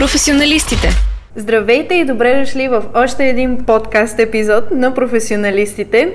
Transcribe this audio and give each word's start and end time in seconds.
Професионалистите. 0.00 0.88
Здравейте 1.36 1.94
и 1.94 2.04
добре 2.04 2.40
дошли 2.40 2.68
в 2.68 2.84
още 2.94 3.28
един 3.28 3.56
подкаст 3.56 4.18
епизод 4.18 4.70
на 4.70 4.94
професионалистите. 4.94 6.12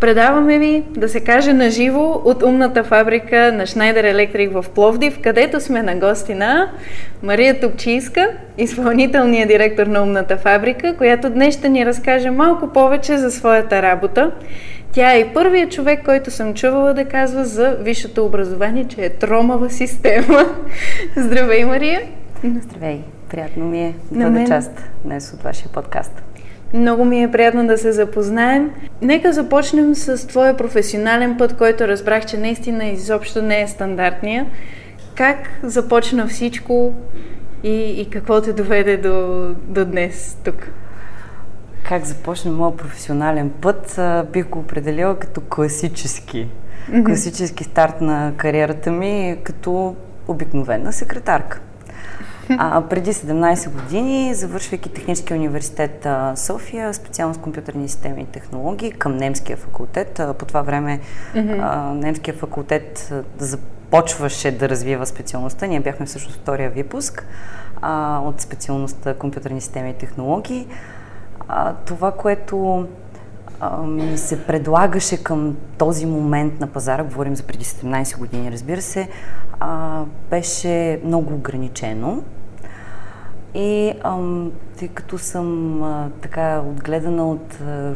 Предаваме 0.00 0.58
ви, 0.58 0.82
да 0.90 1.08
се 1.08 1.20
каже 1.20 1.52
на 1.52 1.70
живо, 1.70 2.22
от 2.24 2.42
умната 2.42 2.84
фабрика 2.84 3.52
на 3.52 3.66
Schneider 3.66 4.14
Electric 4.14 4.60
в 4.60 4.70
Пловдив, 4.70 5.18
където 5.22 5.60
сме 5.60 5.82
на 5.82 5.96
гости 5.96 6.34
на 6.34 6.70
Мария 7.22 7.60
Топчийска, 7.60 8.28
изпълнителният 8.58 9.48
директор 9.48 9.86
на 9.86 10.02
умната 10.02 10.36
фабрика, 10.36 10.96
която 10.96 11.30
днес 11.30 11.54
ще 11.54 11.68
ни 11.68 11.86
разкаже 11.86 12.30
малко 12.30 12.72
повече 12.72 13.18
за 13.18 13.30
своята 13.30 13.82
работа. 13.82 14.30
Тя 14.92 15.14
е 15.14 15.20
и 15.20 15.24
първият 15.34 15.72
човек, 15.72 16.04
който 16.04 16.30
съм 16.30 16.54
чувала 16.54 16.94
да 16.94 17.04
казва 17.04 17.44
за 17.44 17.76
висшето 17.80 18.24
образование, 18.26 18.84
че 18.84 19.00
е 19.00 19.10
тромава 19.10 19.70
система. 19.70 20.44
Здравей, 21.16 21.64
Мария! 21.64 22.00
Здравей! 22.44 23.17
Приятно 23.30 23.64
ми 23.64 23.84
е 23.84 23.94
да 24.10 24.30
бъда 24.30 24.46
част 24.46 24.84
днес 25.04 25.32
от 25.32 25.42
вашия 25.42 25.68
подкаст. 25.68 26.22
Много 26.74 27.04
ми 27.04 27.22
е 27.22 27.30
приятно 27.30 27.66
да 27.66 27.78
се 27.78 27.92
запознаем. 27.92 28.70
Нека 29.02 29.32
започнем 29.32 29.94
с 29.94 30.26
твоя 30.26 30.56
професионален 30.56 31.36
път, 31.38 31.56
който 31.56 31.88
разбрах, 31.88 32.26
че 32.26 32.36
наистина 32.36 32.84
изобщо 32.84 33.42
не 33.42 33.62
е 33.62 33.68
стандартния. 33.68 34.46
Как 35.14 35.38
започна 35.62 36.26
всичко 36.26 36.94
и, 37.62 38.00
и 38.00 38.10
какво 38.10 38.42
те 38.42 38.52
доведе 38.52 38.96
до, 38.96 39.46
до 39.62 39.84
днес 39.84 40.38
тук? 40.44 40.70
Как 41.88 42.04
започна 42.04 42.50
моят 42.52 42.76
професионален 42.76 43.50
път, 43.50 44.00
бих 44.32 44.48
го 44.48 44.58
определила 44.58 45.18
като 45.18 45.40
класически. 45.40 46.48
Mm-hmm. 46.90 47.04
Класически 47.04 47.64
старт 47.64 48.00
на 48.00 48.32
кариерата 48.36 48.90
ми 48.90 49.36
като 49.44 49.96
обикновена 50.28 50.92
секретарка. 50.92 51.60
А, 52.50 52.80
преди 52.80 53.12
17 53.12 53.70
години, 53.70 54.34
завършвайки 54.34 54.88
Техническия 54.88 55.36
университет 55.36 56.06
а, 56.06 56.36
София, 56.36 56.94
специалност 56.94 57.40
компютърни 57.40 57.88
системи 57.88 58.22
и 58.22 58.26
технологии 58.26 58.92
към 58.92 59.16
немския 59.16 59.56
факултет. 59.56 60.20
А, 60.20 60.34
по 60.34 60.44
това 60.44 60.62
време 60.62 61.00
mm-hmm. 61.34 61.58
а, 61.62 61.94
немския 61.94 62.34
факултет 62.34 63.14
започваше 63.38 64.50
да 64.50 64.68
развива 64.68 65.06
специалността. 65.06 65.66
Ние 65.66 65.80
бяхме 65.80 66.06
всъщност 66.06 66.40
втория 66.40 66.70
випуск 66.70 67.26
а, 67.82 68.20
от 68.24 68.40
специалността 68.40 69.14
компютърни 69.14 69.60
системи 69.60 69.90
и 69.90 69.94
технологии. 69.94 70.66
А, 71.48 71.74
това, 71.74 72.12
което 72.12 72.86
ми 73.86 74.18
се 74.18 74.46
предлагаше 74.46 75.22
към 75.22 75.56
този 75.78 76.06
момент 76.06 76.60
на 76.60 76.66
пазара, 76.66 77.04
говорим 77.04 77.36
за 77.36 77.42
преди 77.42 77.64
17 77.64 78.18
години, 78.18 78.52
разбира 78.52 78.82
се, 78.82 79.08
а, 79.60 80.02
беше 80.30 81.00
много 81.04 81.34
ограничено. 81.34 82.22
И 83.58 83.92
ам, 84.04 84.52
тъй 84.78 84.88
като 84.88 85.18
съм 85.18 85.82
а, 85.82 86.10
така 86.22 86.60
отгледана 86.60 87.30
от 87.30 87.60
а, 87.60 87.94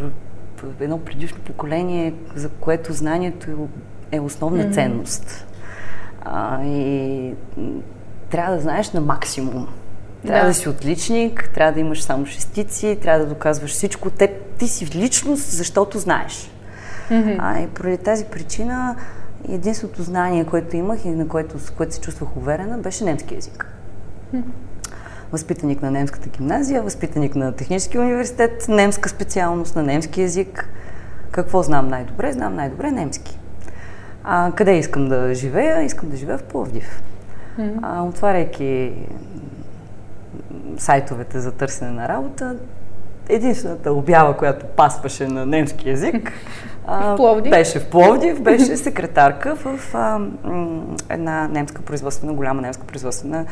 едно 0.80 0.98
предишно 0.98 1.38
поколение, 1.38 2.14
за 2.34 2.48
което 2.48 2.92
знанието 2.92 3.68
е 4.12 4.20
основна 4.20 4.64
mm-hmm. 4.64 4.74
ценност. 4.74 5.46
А, 6.20 6.64
и 6.64 7.34
трябва 8.30 8.54
да 8.54 8.60
знаеш 8.60 8.92
на 8.92 9.00
максимум. 9.00 9.68
Трябва 10.26 10.42
да. 10.42 10.48
да 10.48 10.54
си 10.54 10.68
отличник, 10.68 11.50
трябва 11.54 11.72
да 11.72 11.80
имаш 11.80 12.02
само 12.02 12.26
шестици, 12.26 12.98
трябва 13.02 13.24
да 13.24 13.34
доказваш 13.34 13.70
всичко. 13.70 14.10
Те, 14.10 14.34
ти 14.58 14.68
си 14.68 14.86
личност, 14.94 15.50
защото 15.50 15.98
знаеш. 15.98 16.50
Mm-hmm. 17.10 17.36
А, 17.38 17.60
и 17.60 17.66
поради 17.66 17.98
тази 17.98 18.24
причина 18.24 18.96
единственото 19.48 20.02
знание, 20.02 20.44
което 20.44 20.76
имах 20.76 21.04
и 21.04 21.10
на 21.10 21.28
което, 21.28 21.58
с 21.58 21.70
което 21.70 21.94
се 21.94 22.00
чувствах 22.00 22.36
уверена, 22.36 22.78
беше 22.78 23.04
немски 23.04 23.34
язик. 23.34 23.66
Mm-hmm 24.34 24.61
възпитаник 25.32 25.82
на 25.82 25.90
немската 25.90 26.28
гимназия, 26.28 26.82
възпитаник 26.82 27.34
на 27.34 27.52
Техническия 27.52 28.00
университет, 28.00 28.64
немска 28.68 29.08
специалност 29.08 29.76
на 29.76 29.82
немски 29.82 30.22
язик. 30.22 30.68
Какво 31.30 31.62
знам 31.62 31.88
най-добре? 31.88 32.32
Знам 32.32 32.54
най-добре 32.54 32.90
немски. 32.90 33.38
А, 34.24 34.52
къде 34.54 34.78
искам 34.78 35.08
да 35.08 35.34
живея? 35.34 35.82
Искам 35.82 36.08
да 36.08 36.16
живея 36.16 36.38
в 36.38 36.42
Пловдив. 36.42 37.02
Mm-hmm. 37.58 37.78
А, 37.82 38.02
отваряйки 38.02 38.92
сайтовете 40.78 41.40
за 41.40 41.52
търсене 41.52 41.90
на 41.90 42.08
работа, 42.08 42.56
единствената 43.28 43.92
обява, 43.92 44.36
която 44.36 44.66
пасваше 44.66 45.26
на 45.26 45.46
немски 45.46 45.88
язик, 45.88 46.32
в 46.86 47.14
Пловдив? 47.16 47.50
беше 47.50 47.80
в 47.80 47.90
Пловдив, 47.90 48.42
беше 48.42 48.76
секретарка 48.76 49.56
в 49.56 49.94
а, 49.94 50.18
м, 50.44 50.82
една 51.08 51.48
немска 51.48 51.82
производствена, 51.82 52.32
голяма 52.32 52.62
немска 52.62 52.86
производствена 52.86 53.46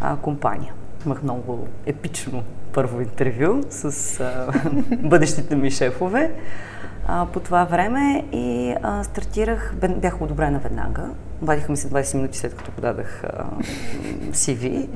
а, 0.00 0.16
компания. 0.16 0.72
Имах 1.06 1.22
много 1.22 1.68
епично 1.86 2.42
първо 2.72 3.00
интервю 3.00 3.62
с 3.70 4.20
а, 4.20 4.52
бъдещите 4.96 5.56
ми 5.56 5.70
шефове 5.70 6.32
а, 7.06 7.26
по 7.26 7.40
това 7.40 7.64
време 7.64 8.24
и 8.32 8.74
а, 8.82 9.04
стартирах, 9.04 9.74
бях 9.88 10.22
одобрена 10.22 10.58
веднага. 10.58 11.08
Обадиха 11.42 11.72
ми 11.72 11.76
се 11.76 11.88
20 11.88 12.14
минути 12.14 12.38
след 12.38 12.56
като 12.56 12.70
подадах 12.70 13.24
а, 13.24 13.44
CV. 14.30 14.88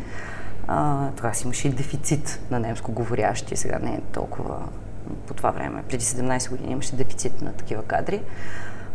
А, 0.68 1.08
тогава 1.16 1.34
си 1.34 1.44
имаше 1.44 1.68
и 1.68 1.70
дефицит 1.70 2.40
на 2.50 2.60
немско 2.60 2.92
говорящи, 2.92 3.56
сега 3.56 3.78
не 3.82 3.90
е 3.90 4.00
толкова 4.12 4.56
по 5.26 5.34
това 5.34 5.50
време. 5.50 5.82
Преди 5.88 6.04
17 6.04 6.50
години 6.50 6.72
имаше 6.72 6.96
дефицит 6.96 7.42
на 7.42 7.52
такива 7.52 7.82
кадри. 7.82 8.22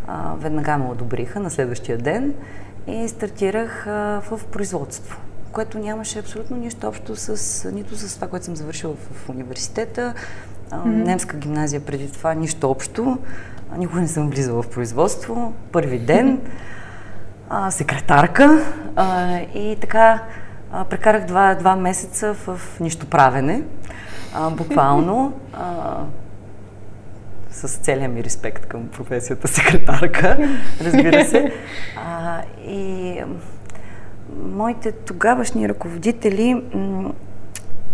А, 0.08 0.34
веднага 0.38 0.78
ме 0.78 0.86
одобриха 0.86 1.40
на 1.40 1.50
следващия 1.50 1.98
ден 1.98 2.34
и 2.88 3.08
стартирах 3.08 3.88
а, 3.88 4.22
в 4.22 4.42
производство 4.52 5.22
което 5.56 5.80
нямаше 5.80 6.20
абсолютно 6.20 6.58
нищо 6.58 6.88
общо 6.88 7.16
с, 7.16 7.72
нито 7.72 7.96
с 7.96 8.16
това, 8.16 8.28
което 8.28 8.46
съм 8.46 8.56
завършила 8.56 8.94
в, 8.94 9.26
в 9.26 9.30
университета. 9.30 10.14
Mm-hmm. 10.70 10.86
Немска 10.86 11.38
гимназия 11.38 11.82
преди 11.82 12.12
това, 12.12 12.34
нищо 12.34 12.72
общо. 12.72 13.18
Никога 13.78 14.02
не 14.02 14.08
съм 14.08 14.30
влизала 14.30 14.62
в 14.62 14.70
производство. 14.70 15.54
Първи 15.72 16.00
ден, 16.00 16.42
а, 17.50 17.72
секретарка 17.72 18.66
а, 18.96 19.38
и 19.40 19.78
така 19.82 20.24
а, 20.72 20.84
прекарах 20.84 21.26
два, 21.26 21.56
два 21.56 21.76
месеца 21.76 22.34
в 22.34 22.60
нищо 22.80 23.06
правене. 23.06 23.64
А, 24.34 24.50
буквално. 24.50 25.34
А, 25.54 25.98
с 27.52 27.68
целия 27.68 28.10
ми 28.10 28.24
респект 28.24 28.66
към 28.66 28.88
професията 28.88 29.48
секретарка, 29.48 30.38
разбира 30.82 31.26
се. 31.26 31.54
А, 31.98 32.42
и 32.68 33.22
моите 34.34 34.92
тогавашни 34.92 35.70
ръководители 35.70 36.64
м- 36.74 37.14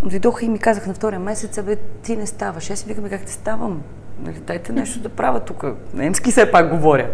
дойдоха 0.04 0.46
и 0.46 0.50
ми 0.50 0.60
казаха 0.60 0.88
на 0.88 0.94
втория 0.94 1.20
месец, 1.20 1.62
бе, 1.64 1.76
ти 1.76 2.18
не 2.18 2.28
ставаш. 2.28 2.70
Аз 2.70 2.80
си 2.80 2.86
викам, 2.88 3.10
как 3.10 3.26
те 3.26 3.32
ставам? 3.32 3.82
Нали, 4.20 4.40
дайте 4.48 4.74
нещо 4.74 5.00
да 5.00 5.10
правя 5.10 5.40
тук. 5.40 5.66
Немски 5.94 6.32
все 6.32 6.52
пак 6.52 6.70
говоря. 6.70 7.10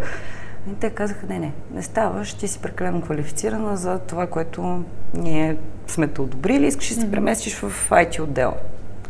И 0.70 0.74
те 0.74 0.90
казаха, 0.90 1.26
не, 1.26 1.38
не, 1.38 1.52
не 1.74 1.82
ставаш, 1.82 2.34
ти 2.34 2.48
си 2.48 2.58
прекалено 2.58 3.02
квалифицирана 3.02 3.76
за 3.76 3.98
това, 3.98 4.26
което 4.26 4.84
ние 5.14 5.56
сме 5.86 6.08
те 6.08 6.20
одобрили, 6.20 6.66
искаш 6.66 6.94
да 6.94 7.00
се 7.00 7.10
преместиш 7.10 7.54
в 7.54 7.90
IT 7.90 8.22
отдел. 8.22 8.52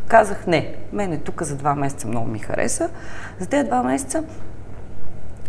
Казах, 0.07 0.47
не, 0.47 0.75
мене 0.93 1.17
тук 1.17 1.43
за 1.43 1.55
два 1.55 1.75
месеца 1.75 2.07
много 2.07 2.27
ми 2.27 2.39
хареса. 2.39 2.89
За 3.39 3.47
тези 3.47 3.63
два 3.67 3.83
месеца 3.83 4.23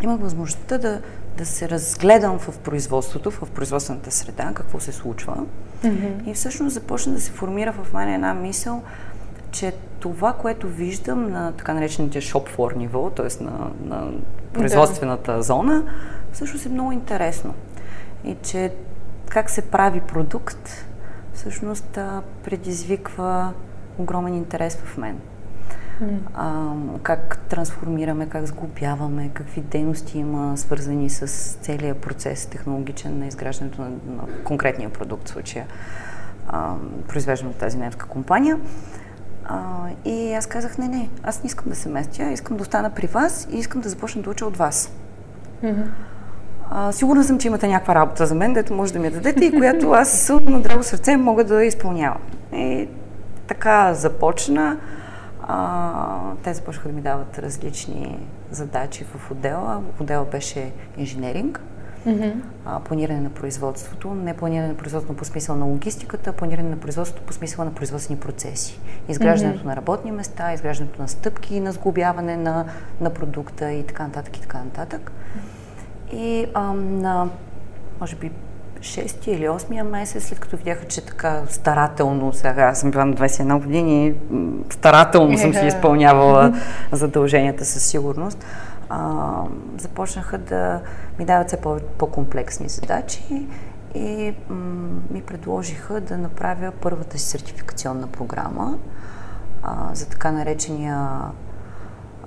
имах 0.01 0.19
възможността 0.19 0.77
да 0.77 1.01
да 1.41 1.45
се 1.45 1.69
разгледам 1.69 2.39
в 2.39 2.59
производството, 2.59 3.31
в 3.31 3.49
производствената 3.49 4.11
среда, 4.11 4.51
какво 4.55 4.79
се 4.79 4.91
случва. 4.91 5.37
Mm-hmm. 5.83 6.29
И 6.29 6.33
всъщност 6.33 6.73
започна 6.73 7.13
да 7.13 7.21
се 7.21 7.31
формира 7.31 7.71
в 7.71 7.93
мен 7.93 8.13
една 8.13 8.33
мисъл, 8.33 8.83
че 9.51 9.73
това, 9.99 10.33
което 10.33 10.67
виждам 10.67 11.31
на 11.31 11.51
така 11.51 11.73
наречените 11.73 12.21
shop 12.21 12.55
floor 12.55 12.75
ниво, 12.75 13.09
т.е. 13.09 13.43
На, 13.43 13.71
на 13.85 14.11
производствената 14.53 15.33
да. 15.33 15.41
зона, 15.41 15.83
всъщност 16.33 16.65
е 16.65 16.69
много 16.69 16.91
интересно. 16.91 17.53
И 18.23 18.35
че 18.43 18.73
как 19.29 19.49
се 19.49 19.61
прави 19.61 20.01
продукт, 20.01 20.69
всъщност 21.33 21.99
предизвиква 22.43 23.53
огромен 23.97 24.35
интерес 24.35 24.75
в 24.75 24.97
мен 24.97 25.19
а, 26.33 26.73
как 27.03 27.37
трансформираме, 27.49 28.29
как 28.29 28.45
сглобяваме, 28.45 29.29
какви 29.33 29.61
дейности 29.61 30.19
има 30.19 30.57
свързани 30.57 31.09
с 31.09 31.27
целият 31.61 31.97
процес 31.97 32.45
технологичен 32.45 33.19
на 33.19 33.27
изграждането 33.27 33.81
на, 33.81 33.89
на 33.89 34.43
конкретния 34.43 34.89
продукт, 34.89 35.27
в 35.27 35.31
случая 35.31 35.65
произвеждан 37.07 37.49
от 37.49 37.55
тази 37.55 37.77
немска 37.77 38.05
компания. 38.05 38.59
А, 39.45 39.87
и 40.05 40.33
аз 40.33 40.47
казах, 40.47 40.77
не, 40.77 40.87
не, 40.87 41.09
аз 41.23 41.43
не 41.43 41.47
искам 41.47 41.69
да 41.69 41.75
се 41.75 41.89
местя, 41.89 42.23
искам 42.23 42.57
да 42.57 42.61
остана 42.61 42.89
при 42.89 43.07
вас 43.07 43.47
и 43.51 43.57
искам 43.57 43.81
да 43.81 43.89
започна 43.89 44.21
да 44.21 44.29
уча 44.29 44.45
от 44.45 44.57
вас. 44.57 44.93
Mm-hmm. 45.63 46.91
Сигурна 46.91 47.23
съм, 47.23 47.39
че 47.39 47.47
имате 47.47 47.67
някаква 47.67 47.95
работа 47.95 48.25
за 48.25 48.35
мен, 48.35 48.53
дето 48.53 48.73
може 48.73 48.93
да 48.93 48.99
ми 48.99 49.05
я 49.05 49.11
дадете 49.11 49.45
и 49.45 49.51
която 49.51 49.91
аз 49.91 50.31
на 50.41 50.61
драго 50.61 50.83
сърце 50.83 51.17
мога 51.17 51.43
да 51.43 51.65
изпълнявам. 51.65 52.21
И 52.53 52.87
така 53.47 53.93
започна. 53.93 54.77
А, 55.53 56.33
те 56.43 56.53
започнаха 56.53 56.89
да 56.89 56.95
ми 56.95 57.01
дават 57.01 57.39
различни 57.39 58.19
задачи 58.51 59.03
в 59.03 59.31
отдела. 59.31 59.81
Отдела 59.99 60.25
беше 60.25 60.71
инженеринг. 60.97 61.61
Mm-hmm. 62.07 62.33
А, 62.65 62.79
планиране 62.79 63.19
на 63.21 63.29
производството, 63.29 64.13
не 64.13 64.33
планиране 64.33 64.67
на 64.67 64.77
производството 64.77 65.17
по 65.17 65.25
смисъл 65.25 65.55
на 65.55 65.65
логистиката, 65.65 66.29
а 66.29 66.33
планиране 66.33 66.69
на 66.69 66.77
производството 66.77 67.25
по 67.25 67.33
смисъл 67.33 67.65
на 67.65 67.73
производствени 67.73 68.19
процеси. 68.19 68.79
Изграждането 69.09 69.59
mm-hmm. 69.59 69.65
на 69.65 69.75
работни 69.75 70.11
места, 70.11 70.53
изграждането 70.53 71.01
на 71.01 71.07
стъпки, 71.07 71.59
на 71.59 71.71
сглобяване 71.71 72.37
на, 72.37 72.65
на 73.01 73.09
продукта 73.09 73.71
и 73.71 73.87
така 73.87 74.03
нататък 74.03 74.37
и 74.37 74.41
така 74.41 74.57
нататък. 74.57 75.11
И 76.13 76.45
а, 76.53 76.73
на, 76.73 77.29
може 77.99 78.15
би, 78.15 78.31
6 78.81 79.27
или 79.27 79.47
8 79.47 79.83
месец, 79.83 80.27
след 80.27 80.39
като 80.39 80.57
видяха, 80.57 80.85
че 80.85 81.05
така 81.05 81.41
старателно, 81.49 82.33
сега 82.33 82.63
аз 82.63 82.79
съм 82.79 82.91
била 82.91 83.05
на 83.05 83.13
21 83.13 83.61
години, 83.63 84.13
старателно 84.69 85.37
съм 85.37 85.53
си 85.53 85.65
изпълнявала 85.65 86.53
задълженията 86.91 87.65
със 87.65 87.83
сигурност, 87.83 88.45
а, 88.89 89.21
започнаха 89.77 90.37
да 90.37 90.81
ми 91.19 91.25
дават 91.25 91.47
все 91.47 91.57
по- 91.57 91.79
по-комплексни 91.97 92.69
задачи 92.69 93.47
и 93.95 94.33
м- 94.49 94.55
ми 95.11 95.21
предложиха 95.21 96.01
да 96.01 96.17
направя 96.17 96.71
първата 96.81 97.19
си 97.19 97.25
сертификационна 97.25 98.07
програма 98.07 98.77
а, 99.63 99.89
за 99.93 100.09
така 100.09 100.31
наречения 100.31 100.97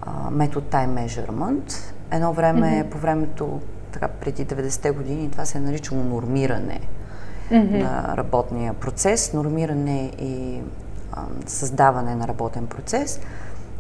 а, 0.03 0.31
метод 0.31 0.67
Time 0.71 1.07
Measurement. 1.07 1.95
Едно 2.11 2.33
време, 2.33 2.67
mm-hmm. 2.69 2.89
по 2.89 2.99
времето 2.99 3.61
така 3.95 4.09
преди 4.09 4.47
90-те 4.47 4.91
години 4.91 5.31
това 5.31 5.45
се 5.45 5.59
е 5.59 5.61
наричало 5.61 6.03
нормиране 6.03 6.81
mm-hmm. 7.51 7.83
на 7.83 8.17
работния 8.17 8.75
процес, 8.75 9.33
нормиране 9.33 10.13
и 10.19 10.61
а, 11.13 11.23
създаване 11.47 12.15
на 12.15 12.29
работен 12.29 12.67
процес. 12.67 13.21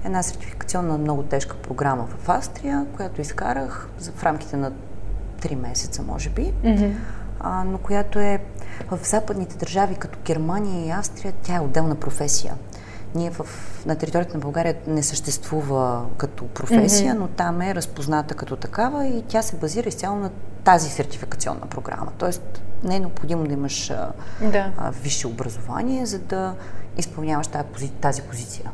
Една 0.05 0.23
сертификационна 0.23 0.99
много 0.99 1.23
тежка 1.23 1.57
програма 1.57 2.07
в 2.19 2.29
Австрия, 2.29 2.87
която 2.97 3.21
изкарах 3.21 3.89
в 4.17 4.25
рамките 4.25 4.57
на 4.57 4.73
3 5.41 5.55
месеца, 5.55 6.03
може 6.03 6.31
би, 6.31 6.53
mm-hmm. 6.53 6.93
а, 7.41 7.65
но 7.65 7.79
която 7.79 8.19
е 8.19 8.41
в 8.91 8.99
западните 9.03 9.57
държави, 9.57 9.95
като 9.95 10.19
Германия 10.25 10.87
и 10.87 10.91
Австрия, 10.91 11.33
тя 11.43 11.57
е 11.57 11.61
отделна 11.61 11.95
професия. 11.95 12.55
Ние 13.15 13.31
в, 13.31 13.47
на 13.87 13.97
територията 13.97 14.35
на 14.35 14.41
България 14.41 14.77
не 14.87 15.03
съществува 15.03 16.07
като 16.17 16.49
професия, 16.49 17.15
mm-hmm. 17.15 17.19
но 17.19 17.29
там 17.29 17.63
е 17.63 17.75
разпозната 17.75 18.35
като 18.35 18.57
такава 18.57 19.07
и 19.07 19.23
тя 19.23 19.43
се 19.43 19.57
базира 19.57 19.89
изцяло 19.89 20.17
на 20.17 20.31
тази 20.65 20.91
сертификационна 20.91 21.67
програма. 21.67 22.13
Тоест 22.19 22.63
не 22.85 22.97
е 22.97 23.01
необходимо 23.01 23.45
да 23.45 23.53
имаш 23.53 23.93
да. 24.41 24.73
А, 24.77 24.91
висше 24.91 25.27
образование, 25.27 26.07
за 26.07 26.19
да 26.19 26.55
изпълняваш 26.97 27.47
тази, 27.47 27.65
пози, 27.65 27.89
тази 27.91 28.23
позиция 28.23 28.71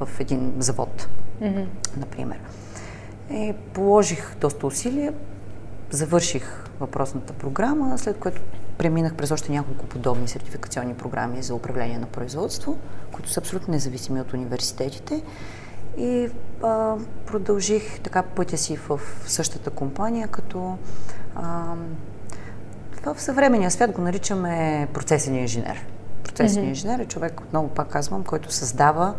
в 0.00 0.20
един 0.20 0.52
завод, 0.58 1.08
mm-hmm. 1.42 1.66
например. 1.96 2.38
И 3.30 3.54
положих 3.72 4.36
доста 4.40 4.66
усилия, 4.66 5.14
завърших 5.90 6.61
въпросната 6.82 7.32
програма, 7.32 7.98
след 7.98 8.18
което 8.18 8.40
преминах 8.78 9.14
през 9.14 9.30
още 9.30 9.52
няколко 9.52 9.86
подобни 9.86 10.28
сертификационни 10.28 10.94
програми 10.94 11.42
за 11.42 11.54
управление 11.54 11.98
на 11.98 12.06
производство, 12.06 12.78
които 13.12 13.30
са 13.30 13.40
абсолютно 13.40 13.72
независими 13.72 14.20
от 14.20 14.32
университетите. 14.32 15.22
И 15.96 16.28
а, 16.62 16.96
продължих 17.26 18.00
така 18.00 18.22
пътя 18.22 18.56
си 18.58 18.76
в 18.76 19.00
същата 19.26 19.70
компания, 19.70 20.28
като 20.28 20.78
а, 21.36 21.74
в 23.14 23.20
съвременния 23.20 23.70
свят 23.70 23.92
го 23.92 24.02
наричаме 24.02 24.88
процесен 24.94 25.34
инженер. 25.34 25.86
Процесен 26.24 26.64
mm-hmm. 26.64 26.68
инженер 26.68 26.98
е 26.98 27.04
човек, 27.04 27.40
отново 27.40 27.68
пак 27.68 27.88
казвам, 27.88 28.24
който 28.24 28.52
създава 28.52 29.14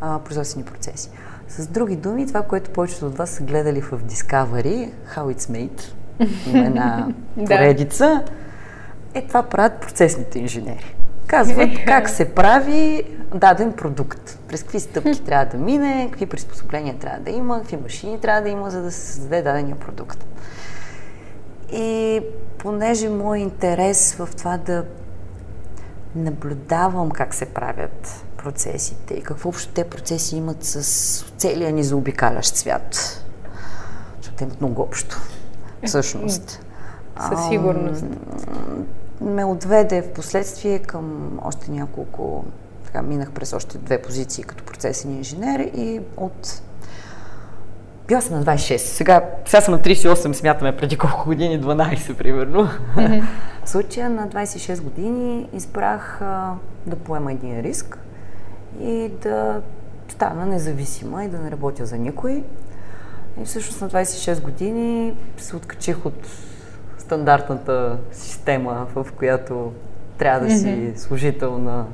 а, 0.00 0.18
производствени 0.18 0.64
процеси. 0.64 1.10
С 1.48 1.66
други 1.66 1.96
думи, 1.96 2.26
това, 2.26 2.42
което 2.42 2.70
повечето 2.70 3.06
от 3.06 3.16
вас 3.16 3.30
са 3.30 3.42
гледали 3.42 3.80
в 3.80 3.90
Discovery, 3.90 4.92
How 5.16 5.34
It's 5.34 5.50
Made, 5.52 5.82
една 6.54 7.08
поредица, 7.36 8.22
е 9.14 9.26
това 9.26 9.42
правят 9.42 9.80
процесните 9.80 10.38
инженери. 10.38 10.94
Казват 11.26 11.70
как 11.86 12.08
се 12.08 12.34
прави 12.34 13.04
даден 13.34 13.72
продукт, 13.72 14.38
през 14.48 14.62
какви 14.62 14.80
стъпки 14.80 15.24
трябва 15.24 15.46
да 15.46 15.56
мине, 15.56 16.08
какви 16.10 16.26
приспособления 16.26 16.98
трябва 16.98 17.20
да 17.20 17.30
има, 17.30 17.60
какви 17.60 17.76
машини 17.76 18.20
трябва 18.20 18.42
да 18.42 18.48
има, 18.48 18.70
за 18.70 18.82
да 18.82 18.90
се 18.90 19.00
създаде 19.00 19.42
дадения 19.42 19.76
продукт. 19.76 20.26
И 21.72 22.20
понеже 22.58 23.08
мой 23.08 23.38
интерес 23.38 24.14
в 24.14 24.28
това 24.36 24.56
да 24.56 24.84
наблюдавам 26.14 27.10
как 27.10 27.34
се 27.34 27.46
правят 27.46 28.24
процесите 28.36 29.14
и 29.14 29.22
какво 29.22 29.48
общо 29.48 29.72
те 29.72 29.84
процеси 29.84 30.36
имат 30.36 30.64
с 30.64 31.24
целия 31.36 31.72
ни 31.72 31.82
заобикалящ 31.82 32.56
свят, 32.56 33.22
защото 34.16 34.44
имат 34.44 34.60
много 34.60 34.82
общо, 34.82 35.20
всъщност. 35.86 36.60
Със 37.28 37.48
сигурност. 37.48 38.04
ме 39.20 39.44
отведе 39.44 40.02
в 40.02 40.12
последствие 40.12 40.78
към 40.78 41.38
още 41.42 41.70
няколко, 41.70 42.44
така 42.86 43.02
минах 43.02 43.32
през 43.32 43.52
още 43.52 43.78
две 43.78 44.02
позиции 44.02 44.44
като 44.44 44.64
процесен 44.64 45.16
инженер 45.16 45.60
и 45.60 46.00
от 46.16 46.62
била 48.08 48.20
съм 48.20 48.38
на 48.38 48.44
26. 48.44 48.76
Сега, 48.76 49.24
сега 49.46 49.60
съм 49.60 49.74
на 49.74 49.80
38, 49.80 50.32
смятаме 50.32 50.76
преди 50.76 50.96
колко 50.96 51.24
години, 51.24 51.60
12 51.60 52.14
примерно. 52.14 52.68
Mm-hmm. 52.96 53.24
в 53.64 53.70
случая 53.70 54.10
на 54.10 54.28
26 54.28 54.82
години 54.82 55.48
избрах 55.52 56.22
а, 56.22 56.54
да 56.86 56.96
поема 56.96 57.32
един 57.32 57.60
риск 57.60 57.98
и 58.80 59.10
да 59.22 59.62
стана 60.08 60.46
независима 60.46 61.24
и 61.24 61.28
да 61.28 61.38
не 61.38 61.50
работя 61.50 61.86
за 61.86 61.96
никой. 61.96 62.44
И 63.42 63.44
всъщност 63.44 63.80
на 63.80 63.88
26 63.88 64.42
години 64.42 65.14
се 65.36 65.56
откачих 65.56 66.06
от 66.06 66.28
стандартната 66.98 67.98
система, 68.12 68.86
в 68.94 69.06
която 69.16 69.72
трябва 70.18 70.46
да 70.46 70.58
си 70.58 70.92
служител 70.96 71.58
на 71.58 71.84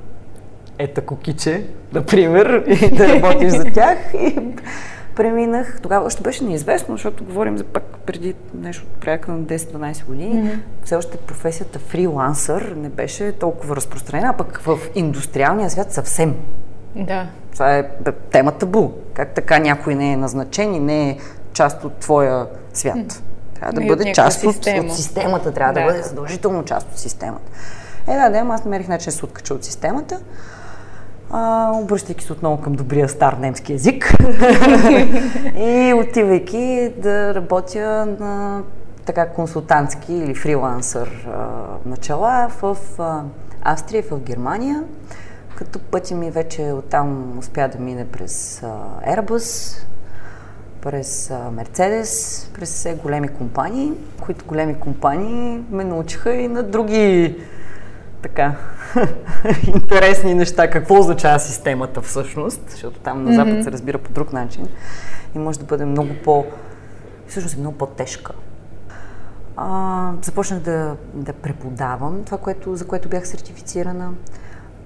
ета 0.78 1.00
кокиче, 1.00 1.66
например, 1.92 2.64
и 2.66 2.90
да 2.90 3.08
работиш 3.08 3.52
за 3.52 3.64
тях. 3.64 3.98
И 4.14 4.38
преминах, 5.16 5.80
тогава 5.82 6.06
още 6.06 6.22
беше 6.22 6.44
неизвестно, 6.44 6.94
защото 6.94 7.24
говорим 7.24 7.58
за 7.58 7.64
пак 7.64 7.84
преди 8.06 8.34
нещо 8.54 8.86
порядка 9.00 9.32
на 9.32 9.38
10-12 9.38 10.06
години. 10.06 10.34
Mm-hmm. 10.34 10.58
Все 10.84 10.96
още 10.96 11.16
професията 11.16 11.78
фрилансър 11.78 12.74
не 12.76 12.88
беше 12.88 13.32
толкова 13.32 13.76
разпространена, 13.76 14.28
а 14.28 14.36
пък 14.36 14.58
в 14.58 14.78
индустриалния 14.94 15.70
свят 15.70 15.92
съвсем. 15.92 16.34
Да. 16.96 17.26
Това 17.52 17.76
е 17.76 17.88
тема 18.30 18.52
табу. 18.52 18.90
Как 19.14 19.34
така 19.34 19.58
някой 19.58 19.94
не 19.94 20.12
е 20.12 20.16
назначен 20.16 20.74
и 20.74 20.80
не 20.80 21.10
е 21.10 21.18
част 21.52 21.84
от 21.84 21.96
твоя 21.96 22.46
свят. 22.72 23.22
Трябва 23.54 23.72
да 23.80 23.86
бъде 23.86 24.12
част 24.12 24.44
от, 24.44 24.56
от 24.56 24.94
системата, 24.94 25.52
трябва 25.52 25.72
да. 25.72 25.80
да 25.80 25.86
бъде 25.86 26.02
задължително 26.02 26.64
част 26.64 26.88
от 26.92 26.98
системата. 26.98 27.50
Е, 28.08 28.16
да, 28.16 28.30
да, 28.30 28.38
аз 28.38 28.64
намерих 28.64 28.88
начин 28.88 29.10
да 29.10 29.16
се 29.16 29.24
откача 29.24 29.54
от 29.54 29.64
системата, 29.64 30.20
а, 31.30 31.72
обръщайки 31.74 32.24
се 32.24 32.32
отново 32.32 32.60
към 32.60 32.72
добрия 32.72 33.08
стар 33.08 33.32
немски 33.32 33.72
язик 33.72 34.14
и 35.56 35.94
отивайки 35.96 36.92
да 36.98 37.34
работя 37.34 38.16
на 38.20 38.62
така 39.04 39.28
консултантски 39.28 40.14
или 40.14 40.34
фрилансър 40.34 41.28
а, 41.28 41.46
начала 41.86 42.48
в 42.62 42.76
а, 42.98 43.22
Австрия 43.62 43.98
и 43.98 44.02
в 44.02 44.20
Германия, 44.20 44.82
като 45.56 45.78
пътя 45.78 46.14
ми 46.14 46.30
вече 46.30 46.62
оттам 46.62 47.38
успя 47.38 47.68
да 47.68 47.78
мине 47.78 48.08
през 48.08 48.62
а, 48.62 48.76
Airbus, 49.08 49.78
през 50.80 51.32
Мерцедес, 51.52 52.50
през 52.54 52.74
все 52.74 52.94
големи 52.94 53.28
компании, 53.28 53.92
които 54.20 54.44
големи 54.44 54.80
компании 54.80 55.64
ме 55.70 55.84
научиха 55.84 56.34
и 56.34 56.48
на 56.48 56.62
други 56.62 57.36
така 58.22 58.56
интересни 59.74 60.34
неща. 60.34 60.70
Какво 60.70 60.98
означава 60.98 61.38
системата 61.38 62.00
всъщност, 62.00 62.70
защото 62.70 63.00
там 63.00 63.24
на 63.24 63.34
Запад 63.34 63.52
mm-hmm. 63.52 63.62
се 63.62 63.72
разбира 63.72 63.98
по 63.98 64.12
друг 64.12 64.32
начин 64.32 64.68
и 65.34 65.38
може 65.38 65.58
да 65.58 65.64
бъде 65.64 65.84
много 65.84 66.10
по... 66.24 66.44
всъщност 67.26 67.56
е 67.56 67.60
много 67.60 67.78
по-тежка. 67.78 68.32
А, 69.56 70.12
започнах 70.22 70.60
да, 70.60 70.96
да 71.14 71.32
преподавам 71.32 72.22
това, 72.24 72.38
което, 72.38 72.76
за 72.76 72.86
което 72.86 73.08
бях 73.08 73.28
сертифицирана 73.28 74.10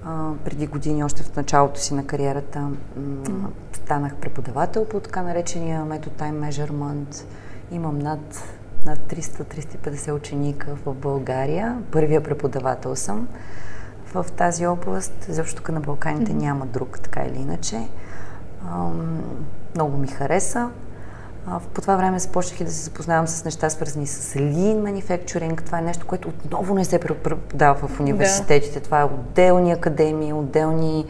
а, 0.09 0.31
преди 0.45 0.67
години, 0.67 1.03
още 1.03 1.23
в 1.23 1.35
началото 1.35 1.79
си 1.79 1.93
на 1.93 2.07
кариерата. 2.07 2.69
Mm-hmm 2.99 3.45
станах 3.89 4.15
преподавател 4.15 4.85
по 4.85 4.99
така 4.99 5.21
наречения 5.21 5.85
метод 5.85 6.15
Time 6.19 6.49
Measurement. 6.49 7.23
Имам 7.71 7.99
над, 7.99 8.43
над 8.85 8.99
300-350 8.99 10.13
ученика 10.13 10.75
в 10.85 10.93
България. 10.93 11.77
Първия 11.91 12.23
преподавател 12.23 12.95
съм 12.95 13.27
в 14.13 14.25
тази 14.37 14.67
област, 14.67 15.25
защото 15.29 15.71
на 15.71 15.79
Балканите 15.79 16.31
mm-hmm. 16.31 16.41
няма 16.41 16.65
друг, 16.65 16.99
така 16.99 17.23
или 17.23 17.37
иначе. 17.37 17.87
Много 19.75 19.97
ми 19.97 20.07
хареса. 20.07 20.69
А, 21.51 21.59
по 21.73 21.81
това 21.81 21.95
време 21.95 22.19
започнах 22.19 22.61
и 22.61 22.63
да 22.63 22.71
се 22.71 22.83
запознавам 22.83 23.27
с 23.27 23.45
неща, 23.45 23.69
свързани 23.69 24.07
с 24.07 24.39
Lean 24.39 24.75
Manufacturing. 24.75 25.61
Това 25.65 25.79
е 25.79 25.81
нещо, 25.81 26.07
което 26.07 26.27
отново 26.27 26.75
не 26.75 26.85
се 26.85 26.99
преподава 26.99 27.87
в 27.87 27.99
университетите. 27.99 28.79
Да. 28.79 28.85
Това 28.85 29.01
е 29.01 29.03
отделни 29.03 29.71
академии, 29.71 30.33
отделни 30.33 31.05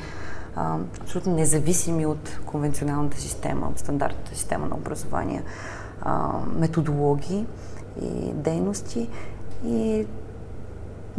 а, 0.56 0.78
абсолютно 1.02 1.36
независими 1.36 2.06
от 2.06 2.40
конвенционалната 2.46 3.18
система, 3.18 3.68
от 3.68 3.80
стандартната 3.80 4.36
система 4.36 4.68
на 4.68 4.76
образование, 4.76 5.44
а, 6.02 6.30
методологии. 6.56 7.46
и 8.02 8.32
дейности 8.34 9.10
и 9.66 10.06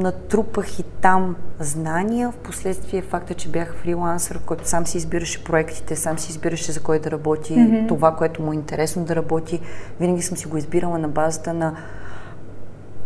натрупах 0.00 0.78
и 0.78 0.82
там 0.82 1.36
знания. 1.60 2.32
Впоследствие 2.32 3.02
факта, 3.02 3.34
че 3.34 3.48
бях 3.48 3.74
фрилансър, 3.74 4.38
който 4.38 4.68
сам 4.68 4.86
си 4.86 4.96
избираше 4.96 5.44
проектите, 5.44 5.96
сам 5.96 6.18
си 6.18 6.30
избираше 6.30 6.72
за 6.72 6.80
кой 6.82 6.98
да 6.98 7.10
работи, 7.10 7.54
mm-hmm. 7.54 7.88
това, 7.88 8.16
което 8.16 8.42
му 8.42 8.52
е 8.52 8.54
интересно 8.54 9.04
да 9.04 9.16
работи. 9.16 9.60
Винаги 10.00 10.22
съм 10.22 10.36
си 10.36 10.48
го 10.48 10.56
избирала 10.56 10.98
на 10.98 11.08
базата 11.08 11.54
на 11.54 11.76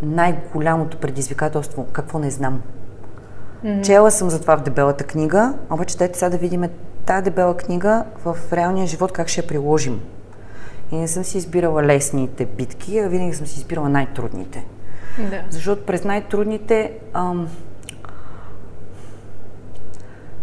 най-голямото 0.02 0.96
предизвикателство, 0.96 1.86
какво 1.92 2.18
не 2.18 2.30
знам. 2.30 2.62
Mm-hmm. 3.64 3.86
Чела 3.86 4.10
съм 4.10 4.30
за 4.30 4.40
това 4.40 4.56
в 4.56 4.62
дебелата 4.62 5.04
книга, 5.04 5.54
обаче 5.70 5.96
дайте 5.96 6.18
сега 6.18 6.30
да 6.30 6.38
видим 6.38 6.64
тази 7.06 7.24
дебела 7.24 7.56
книга 7.56 8.04
в 8.24 8.36
реалния 8.52 8.86
живот 8.86 9.12
как 9.12 9.28
ще 9.28 9.40
я 9.40 9.46
приложим. 9.46 10.00
И 10.92 10.96
не 10.96 11.08
съм 11.08 11.24
си 11.24 11.38
избирала 11.38 11.82
лесните 11.82 12.46
битки, 12.46 12.98
а 12.98 13.08
винаги 13.08 13.34
съм 13.34 13.46
си 13.46 13.60
избирала 13.60 13.88
най-трудните. 13.88 14.64
Да. 15.18 15.42
Защото 15.50 15.86
през 15.86 16.04
най-трудните 16.04 16.92
ам, 17.12 17.48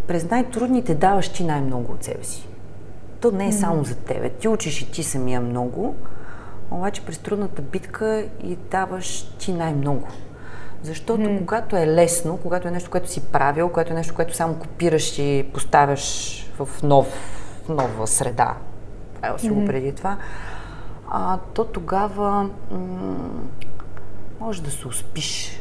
през 0.08 0.30
най-трудните 0.30 0.96
даваш 0.96 1.30
ти 1.30 1.44
най-много 1.44 1.92
от 1.92 2.04
себе 2.04 2.24
си. 2.24 2.48
То 3.20 3.32
не 3.32 3.48
е 3.48 3.52
само 3.52 3.84
за 3.84 3.96
тебе. 3.96 4.30
Ти 4.30 4.48
учиш 4.48 4.82
и 4.82 4.92
ти 4.92 5.04
самия 5.04 5.42
много, 5.42 5.96
обаче 6.72 7.02
през 7.06 7.18
трудната 7.18 7.62
битка 7.62 8.26
и 8.44 8.56
даваш 8.56 9.22
ти 9.22 9.54
най-много. 9.54 10.08
Защото 10.84 11.22
mm. 11.22 11.40
когато 11.40 11.78
е 11.78 11.88
лесно, 11.88 12.38
когато 12.38 12.68
е 12.68 12.72
нещо, 12.72 12.90
което 12.92 13.10
си 13.10 13.22
правил, 13.22 13.70
когато 13.70 13.94
е 13.94 13.96
нещо, 13.96 14.16
което 14.16 14.36
само 14.36 14.56
копираш 14.56 15.20
и 15.20 15.46
поставяш 15.54 16.38
в 16.60 16.84
нов, 16.84 17.08
нова 17.70 18.08
среда, 18.08 18.56
правил 19.22 19.38
си 19.38 19.50
го 19.50 19.66
преди 19.66 19.92
това, 19.92 20.18
а, 21.10 21.38
то 21.54 21.66
тогава 21.66 22.50
м- 22.72 22.80
може 24.42 24.62
да 24.62 24.72
се 24.72 24.88
успиш. 24.88 25.60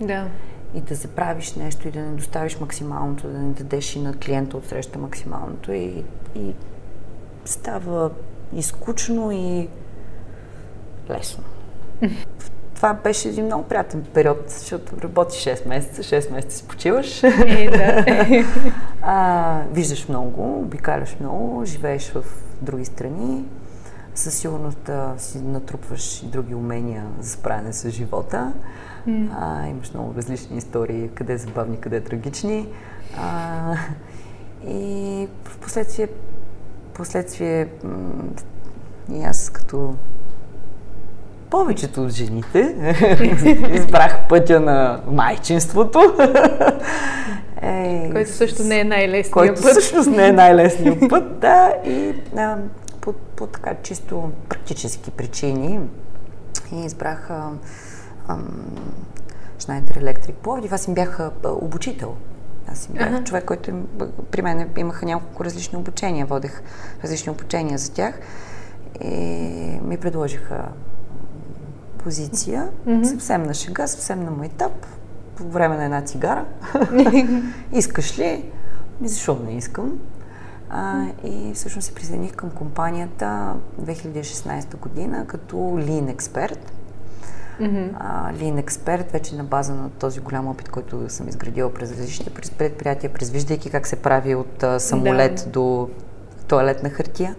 Да. 0.00 0.28
И 0.74 0.80
да 0.80 0.94
забравиш 0.94 1.54
нещо 1.54 1.88
и 1.88 1.90
да 1.90 2.00
не 2.00 2.16
доставиш 2.16 2.60
максималното, 2.60 3.28
да 3.28 3.38
не 3.38 3.52
дадеш 3.52 3.96
и 3.96 4.00
на 4.00 4.14
клиента 4.14 4.56
от 4.56 4.66
среща 4.66 4.98
максималното. 4.98 5.72
И, 5.72 6.04
и 6.34 6.54
става 7.44 8.10
и 8.54 8.62
скучно 8.62 9.32
и 9.32 9.68
лесно. 11.10 11.44
Това 12.74 12.94
беше 12.94 13.28
един 13.28 13.44
много 13.44 13.64
приятен 13.64 14.04
период, 14.14 14.44
защото 14.46 15.02
работиш 15.02 15.44
6 15.44 15.68
месеца, 15.68 16.02
6 16.02 16.32
месеца 16.32 16.56
си 16.56 16.68
почиваш. 16.68 17.22
Е, 17.22 17.70
да. 17.70 18.04
а, 19.02 19.62
виждаш 19.72 20.08
много, 20.08 20.60
обикаляш 20.60 21.16
много, 21.20 21.64
живееш 21.64 22.10
в 22.10 22.24
други 22.62 22.84
страни. 22.84 23.44
Със 24.20 24.34
сигурност 24.34 24.90
си 25.18 25.38
натрупваш 25.38 26.22
и 26.22 26.26
други 26.26 26.54
умения 26.54 27.06
за 27.20 27.30
справяне 27.30 27.72
с 27.72 27.90
живота. 27.90 28.52
Mm. 29.08 29.28
А, 29.40 29.66
имаш 29.66 29.94
много 29.94 30.14
различни 30.16 30.58
истории, 30.58 31.10
къде 31.14 31.36
забавни, 31.36 31.80
къде 31.80 32.00
трагични. 32.00 32.68
А, 33.18 33.74
и 34.66 35.28
в 35.44 35.58
последствие, 35.58 36.08
последствие 36.94 37.68
и 39.12 39.22
аз 39.24 39.50
като 39.50 39.94
повечето 41.50 42.02
от 42.02 42.10
жените 42.10 42.76
избрах 43.72 44.28
пътя 44.28 44.60
на 44.60 45.00
майчинството. 45.06 46.00
Е, 47.62 48.10
който 48.12 48.30
също 48.30 48.62
не 48.62 48.80
е 48.80 48.84
най-лесният 48.84 49.30
който 49.30 49.62
път. 49.62 49.70
всъщност 49.70 50.10
не 50.10 50.28
е 50.28 50.32
най-лесният 50.32 50.98
път, 51.08 51.40
да. 51.40 51.74
И 51.86 52.14
а, 52.36 52.56
по, 53.00 53.12
по 53.12 53.46
така 53.46 53.74
чисто 53.82 54.30
практически 54.48 55.10
причини 55.10 55.80
и 56.72 56.84
избрах 56.84 57.30
а, 57.30 57.50
а, 58.28 58.38
Schneider 59.58 59.98
Electric 59.98 60.32
Пловдив. 60.32 60.72
Аз 60.72 60.86
им 60.86 60.94
бях 60.94 61.20
обучител. 61.44 62.14
Аз 62.66 62.86
им 62.86 62.94
бях 62.94 63.10
uh-huh. 63.10 63.24
човек, 63.24 63.44
който 63.44 63.72
при 64.30 64.42
мен 64.42 64.70
имаха 64.76 65.06
няколко 65.06 65.44
различни 65.44 65.78
обучения. 65.78 66.26
Водех 66.26 66.62
различни 67.04 67.32
обучения 67.32 67.78
за 67.78 67.92
тях. 67.92 68.20
И 69.00 69.14
ми 69.82 69.96
предложиха 69.96 70.68
позиция, 71.98 72.68
mm-hmm. 72.86 73.04
съвсем 73.04 73.42
на 73.42 73.54
шега, 73.54 73.86
съвсем 73.86 74.24
на 74.24 74.30
майтап, 74.30 74.86
по 75.36 75.44
време 75.44 75.76
на 75.76 75.84
една 75.84 76.02
цигара. 76.02 76.44
Искаш 77.72 78.18
ли? 78.18 78.50
Защо 79.04 79.38
не 79.44 79.56
искам? 79.56 79.98
А, 80.70 81.04
и 81.24 81.52
всъщност 81.54 81.88
се 81.88 81.94
присъединих 81.94 82.32
към 82.32 82.50
компанията 82.50 83.54
2016 83.82 84.76
година 84.76 85.26
като 85.26 85.56
Lean 85.56 86.10
експерт. 86.10 86.72
Mm-hmm. 87.60 87.92
Lean 88.32 88.58
експерт, 88.58 89.12
вече 89.12 89.36
на 89.36 89.44
база 89.44 89.74
на 89.74 89.90
този 89.90 90.20
голям 90.20 90.48
опит, 90.48 90.68
който 90.68 91.08
съм 91.08 91.28
изградила 91.28 91.74
през 91.74 91.90
различните 91.90 92.30
предприятия, 92.58 93.12
през 93.12 93.30
виждайки 93.30 93.70
как 93.70 93.86
се 93.86 93.96
прави 93.96 94.34
от 94.34 94.62
а, 94.62 94.80
самолет 94.80 95.34
да. 95.34 95.50
до 95.50 95.88
туалетна 96.48 96.90
хартия. 96.90 97.34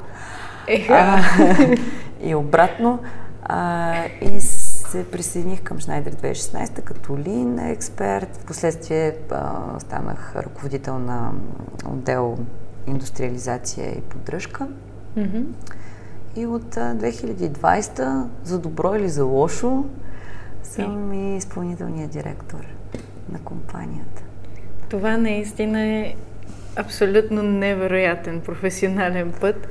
А, 0.90 1.22
и 2.22 2.36
обратно. 2.36 3.00
А, 3.44 3.94
и 4.22 4.40
се 4.42 5.12
присъединих 5.12 5.62
към 5.62 5.80
Schneider 5.80 6.16
2016 6.16 6.82
като 6.82 7.18
лин 7.18 7.60
експерт. 7.60 8.38
Впоследствие 8.42 9.16
а, 9.32 9.80
станах 9.80 10.36
ръководител 10.36 11.00
на 11.00 11.32
отдел 11.86 12.38
индустриализация 12.88 13.92
и 13.98 14.02
поддръжка. 14.02 14.68
Mm-hmm. 15.18 15.44
И 16.36 16.46
от 16.46 16.78
а, 16.78 16.96
2020, 16.96 18.26
за 18.44 18.60
добро 18.60 18.96
или 18.96 19.10
за 19.10 19.26
лошо, 19.26 19.86
съм 20.64 21.14
и 21.14 21.38
изпълнителният 21.38 22.12
директор 22.12 22.66
на 23.32 23.40
компанията. 23.40 24.24
Това 24.90 25.18
наистина 25.18 25.82
е 25.82 26.16
абсолютно 26.76 27.44
невероятен 27.44 28.42
професиален 28.42 29.34
път. 29.42 29.68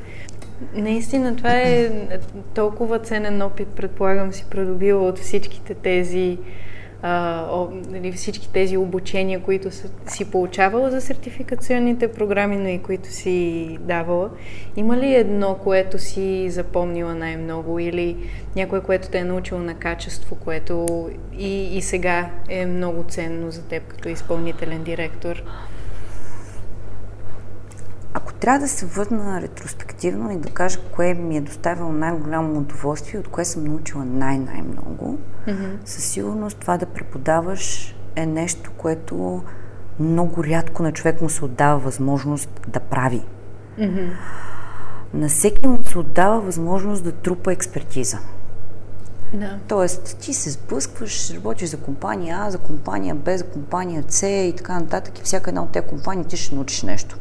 Наистина, 0.74 1.36
това 1.36 1.52
е 1.52 1.90
толкова 2.54 2.98
ценен 2.98 3.42
опит, 3.42 3.68
предполагам 3.68 4.32
си 4.32 4.46
придобила 4.50 5.08
от 5.08 5.18
всичките 5.18 5.74
тези 5.74 6.38
а, 7.02 7.46
нали, 7.90 8.12
всички 8.12 8.52
тези 8.52 8.76
обучения, 8.76 9.42
които 9.42 9.70
си 10.06 10.30
получавала 10.30 10.90
за 10.90 11.00
сертификационните 11.00 12.12
програми, 12.12 12.56
но 12.56 12.68
и 12.68 12.78
които 12.78 13.08
си 13.08 13.78
давала. 13.80 14.30
Има 14.76 14.96
ли 14.96 15.14
едно, 15.14 15.54
което 15.54 15.98
си 15.98 16.50
запомнила 16.50 17.14
най-много 17.14 17.78
или 17.78 18.16
някое, 18.56 18.80
което 18.80 19.08
те 19.08 19.18
е 19.18 19.24
научило 19.24 19.60
на 19.60 19.74
качество, 19.74 20.36
което 20.36 21.08
и, 21.38 21.76
и 21.76 21.82
сега 21.82 22.30
е 22.48 22.66
много 22.66 23.04
ценно 23.08 23.50
за 23.50 23.62
теб 23.62 23.82
като 23.82 24.08
изпълнителен 24.08 24.82
директор? 24.82 25.42
Ако 28.14 28.34
трябва 28.34 28.60
да 28.60 28.68
се 28.68 28.86
върна 28.86 29.40
ретроспективно 29.40 30.30
и 30.30 30.36
да 30.36 30.50
кажа 30.50 30.78
кое 30.94 31.14
ми 31.14 31.36
е 31.36 31.40
доставило 31.40 31.92
най-голямо 31.92 32.58
удоволствие, 32.58 33.20
от 33.20 33.28
кое 33.28 33.44
съм 33.44 33.64
научила 33.64 34.04
най-най-много, 34.04 35.18
mm-hmm. 35.46 35.76
със 35.84 36.04
сигурност 36.04 36.58
това 36.58 36.78
да 36.78 36.86
преподаваш 36.86 37.94
е 38.16 38.26
нещо, 38.26 38.70
което 38.76 39.42
много 40.00 40.44
рядко 40.44 40.82
на 40.82 40.92
човек 40.92 41.20
му 41.20 41.28
се 41.28 41.44
отдава 41.44 41.78
възможност 41.78 42.60
да 42.68 42.80
прави. 42.80 43.22
Mm-hmm. 43.78 44.10
На 45.14 45.28
всеки 45.28 45.66
му 45.66 45.84
се 45.84 45.98
отдава 45.98 46.40
възможност 46.40 47.04
да 47.04 47.12
трупа 47.12 47.52
експертиза. 47.52 48.18
Да. 49.34 49.58
Тоест, 49.68 50.18
ти 50.20 50.34
се 50.34 50.50
сблъскваш, 50.50 51.30
работиш 51.30 51.68
за 51.68 51.76
компания 51.76 52.38
А, 52.40 52.50
за 52.50 52.58
компания 52.58 53.14
Б, 53.14 53.38
за 53.38 53.44
компания 53.44 54.04
С 54.08 54.26
и 54.26 54.54
така 54.56 54.80
нататък 54.80 55.18
и 55.18 55.22
всяка 55.22 55.50
една 55.50 55.62
от 55.62 55.72
тези 55.72 55.86
компании 55.86 56.24
ти 56.24 56.36
ще 56.36 56.54
научиш 56.54 56.82
нещо. 56.82 57.18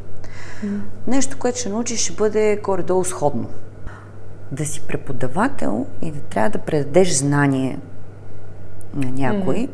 Нещо, 1.06 1.38
което 1.38 1.58
ще 1.58 1.68
научиш, 1.68 2.00
ще 2.00 2.12
бъде 2.12 2.60
горе-долу 2.64 3.04
сходно. 3.04 3.48
Да 4.52 4.66
си 4.66 4.80
преподавател 4.80 5.86
и 6.02 6.10
да 6.10 6.20
трябва 6.20 6.50
да 6.50 6.58
предадеш 6.58 7.12
знание 7.12 7.78
на 8.94 9.10
някой 9.10 9.68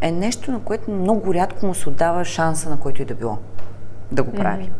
е 0.00 0.10
нещо, 0.12 0.52
на 0.52 0.60
което 0.60 0.90
много 0.90 1.34
рядко 1.34 1.66
му 1.66 1.74
се 1.74 1.88
отдава 1.88 2.24
шанса, 2.24 2.70
на 2.70 2.80
който 2.80 3.02
и 3.02 3.04
да 3.04 3.14
било 3.14 3.38
да 4.12 4.22
го 4.22 4.32
прави. 4.32 4.70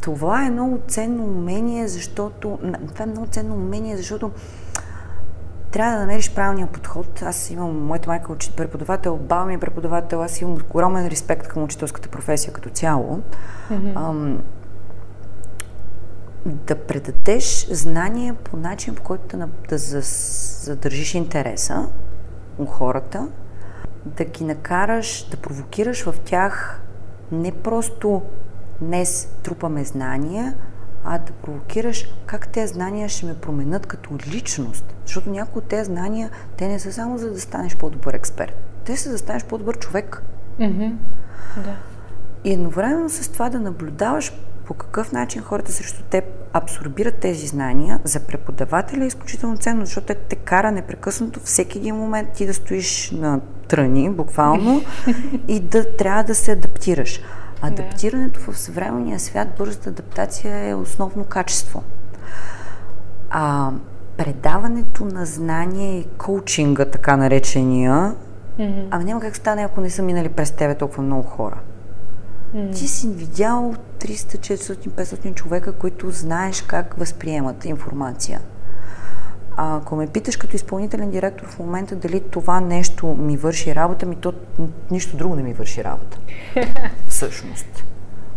Това 0.00 0.46
е 0.46 0.50
много 0.50 0.78
ценно 0.88 1.24
умение, 1.24 1.88
защото... 1.88 2.58
Това 2.92 3.04
е 3.04 3.06
много 3.06 3.26
ценно 3.26 3.54
умение, 3.54 3.96
защото 3.96 4.30
трябва 5.76 5.92
да 5.92 6.00
намериш 6.00 6.34
правилния 6.34 6.66
подход. 6.66 7.22
Аз 7.22 7.50
имам, 7.50 7.86
моята 7.86 8.08
майка 8.08 8.32
е 8.32 8.56
преподавател, 8.56 9.16
баба 9.16 9.44
ми 9.44 9.54
е 9.54 9.58
преподавател, 9.58 10.22
аз 10.22 10.40
имам 10.40 10.58
огромен 10.70 11.06
респект 11.06 11.48
към 11.48 11.62
учителската 11.62 12.08
професия 12.08 12.52
като 12.52 12.70
цяло. 12.70 13.20
Mm-hmm. 13.70 13.92
Ам, 13.96 14.42
да 16.46 16.74
предадеш 16.74 17.66
знания 17.70 18.34
по 18.34 18.56
начин, 18.56 18.94
по 18.94 19.02
който 19.02 19.36
да, 19.36 19.48
да 19.68 19.78
задържиш 19.78 21.14
интереса 21.14 21.88
у 22.58 22.66
хората, 22.66 23.28
да 24.04 24.24
ги 24.24 24.44
накараш, 24.44 25.28
да 25.30 25.36
провокираш 25.36 26.04
в 26.04 26.14
тях 26.24 26.80
не 27.32 27.52
просто 27.52 28.22
днес 28.80 29.28
трупаме 29.42 29.84
знания, 29.84 30.54
а 31.06 31.18
да 31.18 31.32
провокираш 31.32 32.08
как 32.26 32.48
тези 32.48 32.72
знания 32.72 33.08
ще 33.08 33.26
ме 33.26 33.34
променят 33.34 33.86
като 33.86 34.10
личност. 34.28 34.94
Защото 35.04 35.30
някои 35.30 35.58
от 35.58 35.68
тези 35.68 35.84
знания, 35.84 36.30
те 36.56 36.68
не 36.68 36.78
са 36.78 36.92
само 36.92 37.18
за 37.18 37.30
да 37.32 37.40
станеш 37.40 37.76
по-добър 37.76 38.14
експерт. 38.14 38.54
Те 38.84 38.96
са 38.96 39.08
за 39.08 39.12
да 39.12 39.18
станеш 39.18 39.44
по-добър 39.44 39.78
човек. 39.78 40.22
Mm-hmm. 40.60 40.92
Да. 41.56 41.76
И 42.44 42.52
едновременно 42.52 43.10
с 43.10 43.28
това 43.28 43.50
да 43.50 43.60
наблюдаваш 43.60 44.32
по 44.66 44.74
какъв 44.74 45.12
начин 45.12 45.42
хората 45.42 45.72
срещу 45.72 46.02
теб 46.02 46.24
абсорбират 46.52 47.14
тези 47.14 47.46
знания, 47.46 48.00
за 48.04 48.20
преподавателя 48.20 49.04
е 49.04 49.06
изключително 49.06 49.56
ценно, 49.56 49.84
защото 49.84 50.06
те 50.06 50.14
те 50.14 50.36
кара 50.36 50.72
непрекъснато 50.72 51.40
всеки 51.40 51.78
един 51.78 51.94
момент 51.94 52.28
ти 52.32 52.46
да 52.46 52.54
стоиш 52.54 53.10
на 53.10 53.40
тръни, 53.68 54.10
буквално, 54.10 54.82
и 55.48 55.60
да 55.60 55.96
трябва 55.96 56.24
да 56.24 56.34
се 56.34 56.52
адаптираш. 56.52 57.20
Адаптирането 57.62 58.40
в 58.40 58.58
съвременния 58.58 59.20
свят, 59.20 59.48
бързата 59.58 59.90
адаптация 59.90 60.68
е 60.68 60.74
основно 60.74 61.24
качество. 61.24 61.82
А 63.30 63.70
предаването 64.16 65.04
на 65.04 65.26
знание 65.26 65.98
и 65.98 66.04
коучинга, 66.04 66.84
така 66.84 67.16
наречения, 67.16 68.14
mm-hmm. 68.58 68.86
ами 68.90 69.04
няма 69.04 69.20
как 69.20 69.36
стане, 69.36 69.62
ако 69.62 69.80
не 69.80 69.90
са 69.90 70.02
минали 70.02 70.28
през 70.28 70.50
тебе 70.50 70.74
толкова 70.74 71.02
много 71.02 71.22
хора. 71.22 71.58
Mm. 72.54 72.74
Ти 72.74 72.88
си 72.88 73.08
видял 73.08 73.74
300, 73.98 74.54
400, 74.54 74.88
500 74.88 75.34
човека, 75.34 75.72
които 75.72 76.10
знаеш 76.10 76.62
как 76.62 76.94
възприемат 76.98 77.64
информация. 77.64 78.40
А, 79.56 79.76
ако 79.76 79.96
ме 79.96 80.06
питаш 80.06 80.36
като 80.36 80.56
изпълнителен 80.56 81.10
директор 81.10 81.46
в 81.46 81.58
момента 81.58 81.96
дали 81.96 82.20
това 82.20 82.60
нещо 82.60 83.06
ми 83.06 83.36
върши 83.36 83.74
работа, 83.74 84.06
ми 84.06 84.16
то 84.16 84.32
нищо 84.90 85.16
друго 85.16 85.36
не 85.36 85.42
ми 85.42 85.52
върши 85.52 85.84
работа. 85.84 86.18
Всъщност. 87.08 87.84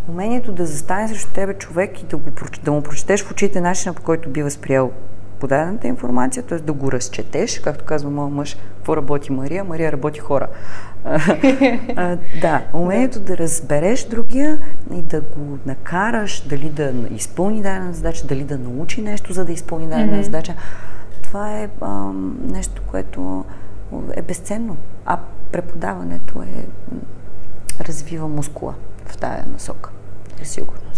Умението 0.10 0.52
да 0.52 0.66
застане 0.66 1.08
срещу 1.08 1.32
тебе 1.34 1.54
човек 1.54 2.02
и 2.02 2.06
да, 2.06 2.18
го, 2.18 2.32
да 2.64 2.72
му 2.72 2.82
прочетеш 2.82 3.24
в 3.24 3.32
очите 3.32 3.62
начина, 3.62 3.94
по 3.94 4.02
който 4.02 4.30
би 4.30 4.44
възприел 4.44 4.92
подадената 5.40 5.88
информация, 5.88 6.44
т.е. 6.44 6.60
да 6.60 6.74
го 6.74 6.92
разчетеш, 6.92 7.60
както 7.60 7.86
казва 7.86 8.10
моят 8.10 8.34
мъж, 8.34 8.58
какво 8.76 8.98
работи 8.98 9.32
Мария, 9.32 9.64
Мария 9.64 9.92
работи 9.92 10.20
хора. 10.20 10.48
а, 11.06 12.18
да, 12.42 12.62
умението 12.74 13.20
да 13.20 13.38
разбереш 13.38 14.04
другия 14.04 14.58
и 14.94 15.02
да 15.02 15.22
го 15.22 15.58
накараш 15.66 16.48
дали 16.48 16.70
да 16.70 16.94
изпълни 17.16 17.62
дадена 17.62 17.94
задача, 17.94 18.28
дали 18.28 18.44
да 18.44 18.58
научи 18.58 19.02
нещо, 19.02 19.34
за 19.34 19.46
да 19.46 19.52
изпълни 19.52 19.88
дадена 19.88 20.12
mm-hmm. 20.12 20.22
задача, 20.22 20.56
това 21.30 21.60
е 21.60 21.70
а, 21.82 22.12
нещо, 22.42 22.82
което 22.88 23.46
е 24.14 24.22
безценно. 24.22 24.78
А 25.06 25.20
преподаването 25.52 26.42
е 26.42 26.68
развива 27.82 28.28
мускула 28.28 28.76
в 29.06 29.18
тая 29.18 29.46
насока. 29.54 29.90
Със 30.38 30.50
сигурност. 30.50 30.89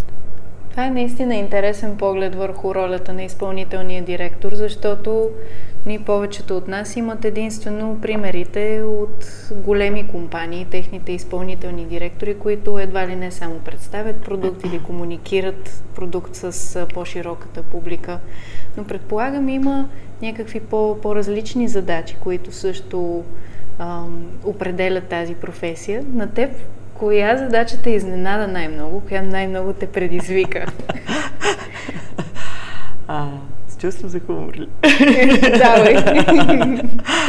Това 0.71 0.85
е 0.85 0.91
наистина 0.91 1.35
интересен 1.35 1.97
поглед 1.97 2.35
върху 2.35 2.75
ролята 2.75 3.13
на 3.13 3.23
изпълнителния 3.23 4.03
директор, 4.03 4.53
защото 4.53 5.29
ни 5.85 5.99
повечето 5.99 6.57
от 6.57 6.67
нас 6.67 6.95
имат 6.95 7.25
единствено 7.25 7.99
примерите 8.01 8.83
от 8.83 9.49
големи 9.51 10.07
компании, 10.07 10.67
техните 10.71 11.11
изпълнителни 11.11 11.85
директори, 11.85 12.39
които 12.39 12.79
едва 12.79 13.07
ли 13.07 13.15
не 13.15 13.31
само 13.31 13.59
представят 13.59 14.21
продукт 14.21 14.65
или 14.65 14.79
комуникират 14.79 15.83
продукт 15.95 16.35
с 16.35 16.87
по-широката 16.93 17.63
публика. 17.63 18.19
Но 18.77 18.83
предполагам 18.83 19.49
има 19.49 19.89
някакви 20.21 20.59
по- 20.59 20.97
по-различни 21.01 21.67
задачи, 21.67 22.15
които 22.19 22.51
също 22.51 23.23
определят 24.43 25.07
тази 25.07 25.35
професия. 25.35 26.05
На 26.13 26.27
теб 26.27 26.51
коя 27.01 27.37
задача 27.37 27.81
те 27.83 27.89
изненада 27.89 28.47
най-много? 28.47 29.01
Коя 29.07 29.21
най-много 29.21 29.73
те 29.73 29.87
предизвика? 29.87 30.65
А, 33.07 33.27
с 33.67 33.77
чувство 33.77 34.07
за 34.07 34.19
хумор 34.19 34.53
ли? 34.53 34.67
Давай. 35.57 35.95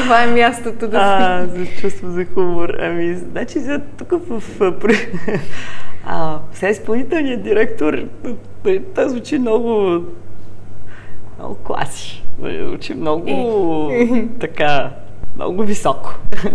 Това 0.03 0.23
е 0.23 0.27
мястото 0.27 0.89
да 0.89 0.99
А, 0.99 1.47
с 1.47 1.81
чувство 1.81 2.11
за 2.11 2.25
хумор. 2.25 2.69
Ами, 2.81 3.15
значи, 3.15 3.61
сега 3.61 3.81
тук 3.99 4.13
в... 4.29 4.43
А, 6.07 6.39
сега 6.53 6.71
изпълнителният 6.71 7.43
директор, 7.43 7.99
това 8.95 9.09
звучи 9.09 9.39
много... 9.39 10.01
Много 11.39 11.55
класи. 11.55 12.25
Звучи 12.67 12.95
много 12.95 13.91
така, 14.41 14.91
много 15.37 15.63
високо. 15.63 16.15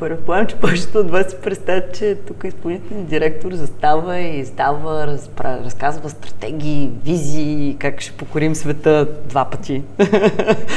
Предполагам, 0.00 0.46
че 0.46 0.56
повечето 0.56 0.98
от 0.98 1.10
вас 1.10 1.26
си 1.30 1.36
представят, 1.42 1.98
че 1.98 2.14
тук 2.26 2.44
изпълнителният 2.44 3.08
директор 3.08 3.52
застава 3.52 4.18
и 4.18 4.38
издава, 4.38 5.06
разпра, 5.06 5.60
разказва 5.64 6.10
стратегии, 6.10 6.90
визии, 7.04 7.76
как 7.78 8.00
ще 8.00 8.12
покорим 8.12 8.54
света 8.54 9.08
два 9.24 9.44
пъти. 9.44 9.82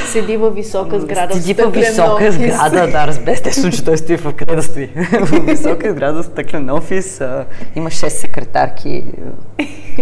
Седи 0.06 0.36
във 0.36 0.54
висока 0.54 1.00
сграда. 1.00 1.34
Седи 1.34 1.62
във 1.62 1.74
висока 1.74 2.24
офис. 2.24 2.34
сграда, 2.34 2.90
да, 2.90 3.32
естествено, 3.32 3.72
че 3.72 3.84
той 3.84 3.98
стои 3.98 4.16
в 4.16 4.32
къде 4.32 4.56
да 4.56 4.62
стои. 4.62 4.86
в 5.20 5.46
висока 5.46 5.92
сграда, 5.92 6.22
стъклен 6.22 6.70
офис, 6.70 7.20
а, 7.20 7.44
има 7.76 7.90
6 7.90 8.08
секретарки. 8.08 9.04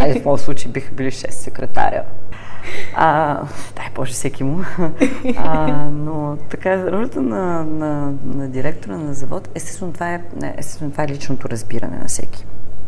Айде, 0.01 0.21
в 0.21 0.25
моят 0.25 0.41
случай 0.41 0.71
биха 0.73 0.93
били 0.95 1.11
6 1.11 1.31
секретаря. 1.31 2.03
А, 2.95 3.35
дай 3.77 3.87
Боже, 3.95 4.13
всеки 4.13 4.45
му. 4.45 4.65
А, 5.37 5.73
но 5.91 6.37
така, 6.51 6.91
ролята 6.93 7.23
на, 7.23 7.65
на, 7.65 8.13
на 8.25 8.49
директора 8.49 8.97
на 8.97 9.15
завод, 9.15 9.49
естествено 9.55 9.93
това, 9.93 10.15
е, 10.15 10.21
естествено 10.57 10.91
това 10.91 11.05
е 11.05 11.09
личното 11.09 11.49
разбиране 11.49 11.99
на 11.99 12.09
всеки. 12.09 12.47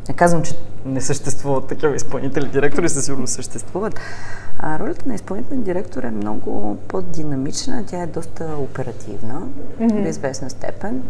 Не 0.08 0.14
казвам, 0.14 0.42
че 0.42 0.54
не 0.86 1.00
съществуват 1.00 1.66
такива 1.66 1.96
изпълнители 1.96 2.48
директори, 2.48 2.88
със 2.88 3.04
сигурност 3.04 3.32
съществуват. 3.32 4.00
А 4.58 4.78
ролята 4.78 5.08
на 5.08 5.14
изпълнителен 5.14 5.62
директор 5.62 6.02
е 6.02 6.10
много 6.10 6.78
по-динамична, 6.88 7.84
тя 7.86 8.02
е 8.02 8.06
доста 8.06 8.44
оперативна, 8.58 9.42
mm-hmm. 9.80 10.02
до 10.02 10.08
известна 10.08 10.50
степен. 10.50 11.02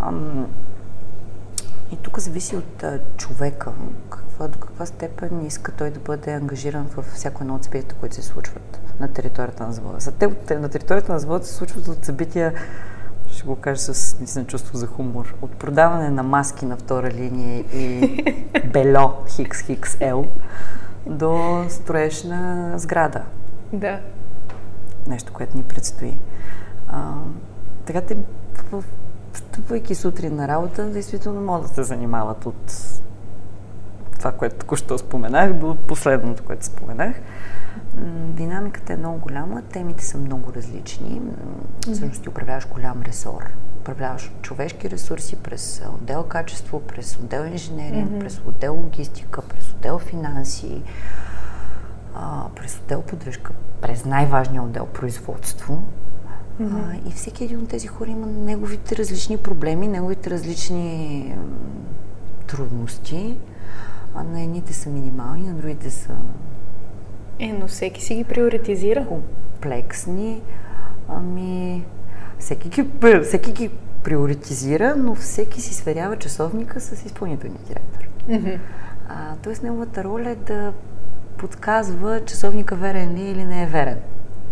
Ам, 0.00 0.46
и 1.94 1.96
тук 1.96 2.18
зависи 2.18 2.56
от 2.56 2.82
а, 2.82 2.98
човека, 3.16 3.72
каква, 4.10 4.48
до 4.48 4.58
каква 4.58 4.86
степен 4.86 5.46
иска 5.46 5.72
той 5.72 5.90
да 5.90 6.00
бъде 6.00 6.32
ангажиран 6.32 6.86
в 6.96 7.02
всяко 7.02 7.42
едно 7.42 7.54
от 7.54 7.64
събитията, 7.64 7.94
които 7.94 8.14
се 8.14 8.22
случват 8.22 8.80
на 9.00 9.12
територията 9.12 9.66
на 9.66 9.72
завода. 9.72 10.00
За 10.00 10.12
те, 10.12 10.58
на 10.58 10.68
територията 10.68 11.12
на 11.12 11.18
завода 11.18 11.44
се 11.44 11.54
случват 11.54 11.88
от 11.88 12.04
събития, 12.04 12.54
ще 13.28 13.46
го 13.46 13.56
кажа 13.56 13.80
с 13.80 14.18
наистина 14.18 14.46
чувство 14.46 14.78
за 14.78 14.86
хумор, 14.86 15.34
от 15.42 15.50
продаване 15.50 16.10
на 16.10 16.22
маски 16.22 16.66
на 16.66 16.76
втора 16.76 17.10
линия 17.10 17.64
и 17.74 18.24
Хикс 19.66 19.96
Ел 20.00 20.26
до 21.06 21.64
строеж 21.68 22.24
на 22.24 22.72
сграда. 22.76 23.22
Да. 23.72 24.00
Нещо, 25.06 25.32
което 25.32 25.56
ни 25.56 25.62
предстои. 25.62 26.18
А, 26.88 27.12
така 27.86 28.00
те, 28.00 28.16
встъпвайки 29.34 29.94
сутрин 29.94 30.36
на 30.36 30.48
работа, 30.48 30.86
действително 30.86 31.40
могат 31.40 31.62
да 31.62 31.68
се 31.68 31.82
занимават 31.82 32.46
от 32.46 32.74
това, 34.18 34.32
което 34.32 34.56
току-що 34.56 34.98
споменах, 34.98 35.52
до 35.52 35.76
последното, 35.88 36.44
което 36.44 36.64
споменах. 36.64 37.16
Динамиката 38.28 38.92
е 38.92 38.96
много 38.96 39.18
голяма, 39.18 39.62
темите 39.62 40.04
са 40.04 40.18
много 40.18 40.52
различни. 40.52 41.20
Всъщност 41.82 42.22
ти 42.22 42.28
управляваш 42.28 42.68
голям 42.68 43.02
ресор. 43.02 43.44
Управляваш 43.80 44.32
човешки 44.42 44.90
ресурси 44.90 45.36
през 45.36 45.82
отдел 45.94 46.22
качество, 46.22 46.80
през 46.80 47.16
отдел 47.16 47.44
инженеринг, 47.44 48.10
mm-hmm. 48.10 48.20
през 48.20 48.40
отдел 48.46 48.74
логистика, 48.74 49.42
през 49.42 49.72
отдел 49.72 49.98
финанси, 49.98 50.82
през 52.56 52.78
отдел 52.78 53.02
поддръжка, 53.02 53.52
през 53.80 54.04
най-важния 54.04 54.62
отдел 54.62 54.86
производство. 54.86 55.82
Mm-hmm. 56.60 57.04
А, 57.04 57.08
и 57.08 57.12
всеки 57.12 57.44
един 57.44 57.58
от 57.58 57.68
тези 57.68 57.86
хора 57.86 58.10
има 58.10 58.26
неговите 58.26 58.96
различни 58.96 59.36
проблеми, 59.36 59.88
неговите 59.88 60.30
различни 60.30 61.34
трудности 62.46 63.36
а 64.14 64.22
на 64.22 64.42
едните 64.42 64.72
са 64.72 64.90
минимални, 64.90 65.48
на 65.48 65.54
другите 65.54 65.90
са... 65.90 66.12
Е, 67.38 67.52
но 67.52 67.66
всеки 67.66 68.02
си 68.02 68.14
ги 68.14 68.24
приоритизира. 68.24 69.06
Комплексни. 69.06 70.42
Ами, 71.08 71.84
всеки 72.38 72.68
ги, 72.68 72.86
всеки 73.24 73.52
ги 73.52 73.70
приоритизира, 74.04 74.96
но 74.96 75.14
всеки 75.14 75.60
си 75.60 75.74
сверява 75.74 76.16
часовника 76.16 76.80
с 76.80 77.04
изпълнителния 77.06 77.60
директор. 77.68 78.08
Mm-hmm. 78.28 78.58
А, 79.08 79.36
тоест, 79.42 79.62
неговата 79.62 80.04
роля 80.04 80.30
е 80.30 80.34
да 80.34 80.72
подсказва 81.36 82.24
часовника 82.24 82.76
верен 82.76 83.14
ли 83.14 83.22
или 83.22 83.44
не 83.44 83.62
е 83.62 83.66
верен. 83.66 83.98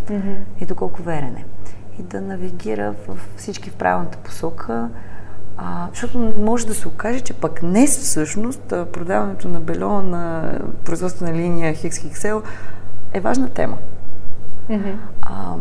Mm-hmm. 0.06 0.36
И 0.60 0.66
доколко 0.66 1.02
верен 1.02 1.36
е. 1.36 1.44
И 1.98 2.02
да 2.02 2.20
навигира 2.20 2.94
в 3.08 3.18
всички 3.36 3.70
в 3.70 3.74
правилната 3.74 4.18
посока, 4.18 4.88
а, 5.56 5.88
защото 5.90 6.34
може 6.38 6.66
да 6.66 6.74
се 6.74 6.88
окаже, 6.88 7.20
че 7.20 7.34
пък 7.34 7.60
днес 7.60 7.98
всъщност 7.98 8.62
продаването 8.68 9.48
на 9.48 9.60
бельо 9.60 10.02
на 10.02 10.52
производствена 10.84 11.32
линия 11.32 11.74
XXL 11.74 12.42
е 13.12 13.20
важна 13.20 13.48
тема. 13.48 13.78
Mm-hmm. 14.70 14.94
А, 15.22 15.56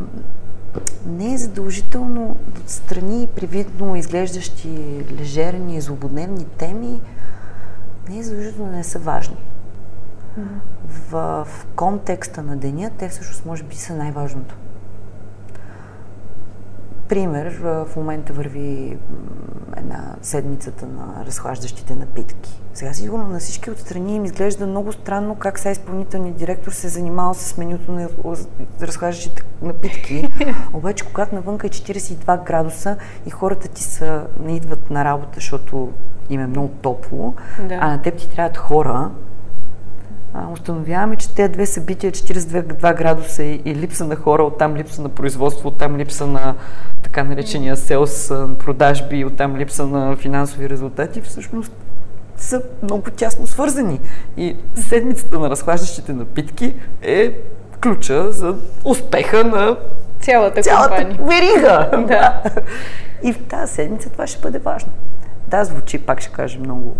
не 1.05 1.33
е 1.33 1.37
задължително 1.37 2.35
страни 2.67 3.27
привидно 3.35 3.95
изглеждащи 3.95 5.05
лежерни, 5.19 5.81
злободневни 5.81 6.45
теми, 6.45 7.01
не 8.09 8.19
е 8.19 8.23
задължително 8.23 8.71
да 8.71 8.77
не 8.77 8.83
са 8.83 8.99
важни. 8.99 9.37
в, 10.87 11.45
в 11.45 11.65
контекста 11.75 12.43
на 12.43 12.57
деня, 12.57 12.91
те 12.97 13.09
всъщност 13.09 13.45
може 13.45 13.63
би 13.63 13.75
са 13.75 13.95
най-важното. 13.95 14.55
Пример, 17.11 17.59
в 17.61 17.87
момента 17.95 18.33
върви 18.33 18.97
една 19.77 20.15
седмицата 20.21 20.85
на 20.85 21.25
разхлаждащите 21.25 21.95
напитки. 21.95 22.61
Сега 22.73 22.93
сигурно 22.93 23.27
на 23.27 23.39
всички 23.39 23.71
отстрани 23.71 24.15
им 24.15 24.25
изглежда 24.25 24.67
много 24.67 24.91
странно 24.91 25.35
как 25.35 25.59
сега 25.59 25.71
изпълнителният 25.71 26.37
директор 26.37 26.71
се 26.71 26.87
е 26.87 26.89
занимава 26.89 27.35
с 27.35 27.57
менюто 27.57 27.91
на 27.91 28.09
разхлаждащите 28.81 29.43
напитки. 29.61 30.29
Обаче, 30.73 31.05
когато 31.05 31.35
навънка 31.35 31.67
е 31.67 31.69
42 31.69 32.43
градуса 32.45 32.97
и 33.25 33.29
хората 33.29 33.67
ти 33.67 33.83
са, 33.83 34.27
не 34.43 34.55
идват 34.55 34.89
на 34.89 35.05
работа, 35.05 35.31
защото 35.35 35.91
им 36.29 36.41
е 36.41 36.47
много 36.47 36.67
топло, 36.81 37.33
да. 37.67 37.77
а 37.81 37.87
на 37.87 38.01
теб 38.01 38.17
ти 38.17 38.29
трябват 38.29 38.57
хора, 38.57 39.11
а, 40.33 40.47
установяваме, 40.53 41.15
че 41.15 41.35
тези 41.35 41.51
две 41.51 41.65
събития, 41.65 42.11
42 42.11 42.97
градуса 42.97 43.43
и, 43.43 43.61
и 43.65 43.75
липса 43.75 44.05
на 44.05 44.15
хора, 44.15 44.43
оттам 44.43 44.75
липса 44.75 45.01
на 45.01 45.09
производство, 45.09 45.67
оттам 45.67 45.97
липса 45.97 46.27
на 46.27 46.55
така 47.03 47.23
наречения 47.23 47.77
селс 47.77 48.27
продажби, 48.59 49.25
оттам 49.25 49.57
липса 49.57 49.87
на 49.87 50.15
финансови 50.15 50.69
резултати, 50.69 51.21
всъщност 51.21 51.71
са 52.37 52.61
много 52.83 53.11
тясно 53.11 53.47
свързани. 53.47 53.99
И 54.37 54.55
седмицата 54.75 55.39
на 55.39 55.49
разхлаждащите 55.49 56.13
напитки 56.13 56.73
е 57.01 57.37
ключа 57.81 58.31
за 58.31 58.55
успеха 58.85 59.43
на 59.43 59.77
цялата, 60.19 60.61
цялата 60.61 61.07
компания. 61.07 61.27
верига. 61.27 61.89
да. 62.07 62.43
И 63.23 63.33
в 63.33 63.43
тази 63.43 63.73
седмица 63.73 64.09
това 64.09 64.27
ще 64.27 64.41
бъде 64.41 64.59
важно. 64.59 64.91
Да, 65.47 65.63
звучи, 65.65 65.97
пак 65.97 66.21
ще 66.21 66.31
кажа, 66.31 66.59
много 66.59 66.95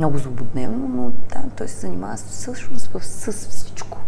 много 0.00 0.18
злободневно, 0.18 0.88
но 0.88 1.12
да, 1.28 1.48
той 1.56 1.68
се 1.68 1.80
занимава 1.80 2.16
всъщност 2.16 2.90
с, 3.00 3.32
с 3.32 3.48
всичко. 3.48 3.98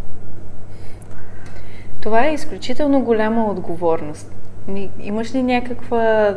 Това 2.00 2.26
е 2.26 2.34
изключително 2.34 3.00
голяма 3.00 3.44
отговорност. 3.44 4.32
Имаш 5.00 5.34
ли 5.34 5.42
някаква, 5.42 6.34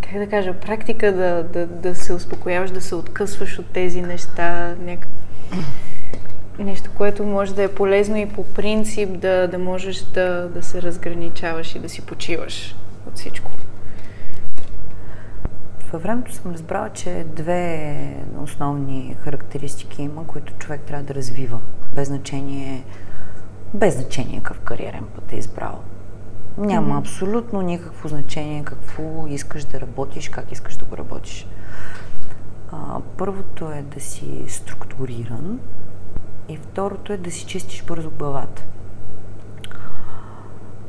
как 0.00 0.18
да 0.18 0.26
кажа, 0.26 0.54
практика 0.54 1.12
да, 1.12 1.42
да, 1.42 1.66
да 1.66 1.94
се 1.94 2.12
успокояваш, 2.12 2.70
да 2.70 2.80
се 2.80 2.94
откъсваш 2.94 3.58
от 3.58 3.66
тези 3.66 4.02
неща? 4.02 4.74
Няк... 4.84 5.06
Нещо, 6.58 6.90
което 6.96 7.24
може 7.24 7.54
да 7.54 7.62
е 7.62 7.74
полезно 7.74 8.16
и 8.16 8.28
по 8.28 8.44
принцип 8.44 9.18
да, 9.18 9.48
да 9.48 9.58
можеш 9.58 10.02
да, 10.02 10.48
да 10.48 10.62
се 10.62 10.82
разграничаваш 10.82 11.74
и 11.74 11.78
да 11.78 11.88
си 11.88 12.02
почиваш 12.02 12.76
от 13.06 13.16
всичко 13.16 13.50
във 15.92 16.02
времето 16.02 16.32
съм 16.32 16.52
разбрала, 16.52 16.88
че 16.88 17.26
две 17.36 18.16
основни 18.42 19.16
характеристики 19.20 20.02
има, 20.02 20.26
които 20.26 20.52
човек 20.52 20.80
трябва 20.80 21.04
да 21.04 21.14
развива. 21.14 21.60
Без 21.94 22.08
значение, 22.08 22.84
без 23.74 23.94
значение 23.94 24.36
какъв 24.36 24.60
кариерен 24.60 25.04
път 25.14 25.32
е 25.32 25.36
избрал. 25.36 25.80
Няма 26.58 26.94
mm-hmm. 26.94 26.98
абсолютно 26.98 27.62
никакво 27.62 28.08
значение 28.08 28.64
какво 28.64 29.26
искаш 29.28 29.64
да 29.64 29.80
работиш, 29.80 30.28
как 30.28 30.52
искаш 30.52 30.76
да 30.76 30.84
го 30.84 30.96
работиш. 30.96 31.46
А, 32.72 33.00
първото 33.16 33.70
е 33.70 33.82
да 33.94 34.00
си 34.00 34.44
структуриран 34.48 35.60
и 36.48 36.56
второто 36.56 37.12
е 37.12 37.16
да 37.16 37.30
си 37.30 37.46
чистиш 37.46 37.84
бързо 37.84 38.10
главата 38.10 38.62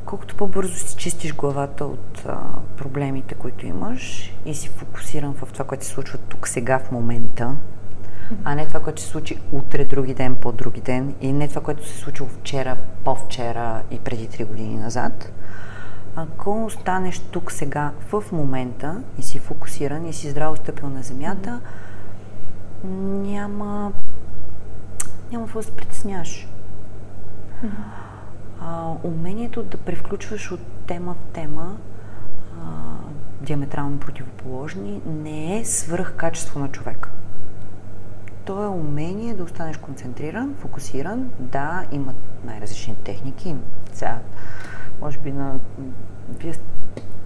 колкото 0.08 0.36
по-бързо 0.36 0.74
си 0.74 0.96
чистиш 0.96 1.34
главата 1.34 1.84
от 1.84 2.24
а, 2.26 2.38
проблемите, 2.76 3.34
които 3.34 3.66
имаш 3.66 4.32
и 4.46 4.54
си 4.54 4.68
фокусиран 4.68 5.34
в 5.34 5.52
това, 5.52 5.64
което 5.64 5.84
се 5.84 5.90
случва 5.90 6.18
тук, 6.18 6.48
сега, 6.48 6.78
в 6.78 6.92
момента, 6.92 7.56
а 8.44 8.54
не 8.54 8.66
това, 8.66 8.80
което 8.80 9.02
се 9.02 9.08
случи 9.08 9.38
утре, 9.52 9.84
други 9.84 10.14
ден, 10.14 10.36
по-други 10.36 10.80
ден 10.80 11.14
и 11.20 11.32
не 11.32 11.48
това, 11.48 11.62
което 11.62 11.88
се 11.88 11.98
случило 11.98 12.28
вчера, 12.28 12.76
по-вчера 13.04 13.82
и 13.90 13.98
преди 13.98 14.28
три 14.28 14.44
години 14.44 14.78
назад. 14.78 15.32
Ако 16.16 16.64
останеш 16.64 17.18
тук 17.18 17.52
сега, 17.52 17.92
в 18.08 18.24
момента 18.32 19.02
и 19.18 19.22
си 19.22 19.38
фокусиран 19.38 20.06
и 20.06 20.12
си 20.12 20.30
здраво 20.30 20.56
стъпил 20.56 20.88
на 20.88 21.02
земята, 21.02 21.60
няма 22.84 23.92
няма 25.32 25.44
какво 25.44 25.58
да 25.58 25.64
се 25.64 25.76
притесняваш. 25.76 26.48
Mm-hmm 27.64 28.07
а, 28.60 28.92
умението 29.02 29.62
да 29.62 29.76
превключваш 29.76 30.52
от 30.52 30.60
тема 30.86 31.14
в 31.14 31.32
тема 31.32 31.76
а, 32.60 32.66
диаметрално 33.40 33.98
противоположни 33.98 35.00
не 35.06 35.58
е 35.58 35.64
свръх 35.64 36.14
качество 36.16 36.60
на 36.60 36.68
човека. 36.68 37.10
То 38.44 38.64
е 38.64 38.68
умение 38.68 39.34
да 39.34 39.44
останеш 39.44 39.76
концентриран, 39.76 40.54
фокусиран. 40.54 41.30
Да, 41.38 41.84
имат 41.92 42.16
най-различни 42.44 42.96
техники. 42.96 43.56
Сега, 43.92 44.18
може 45.00 45.18
би 45.18 45.32
на... 45.32 45.54
Вие 46.28 46.54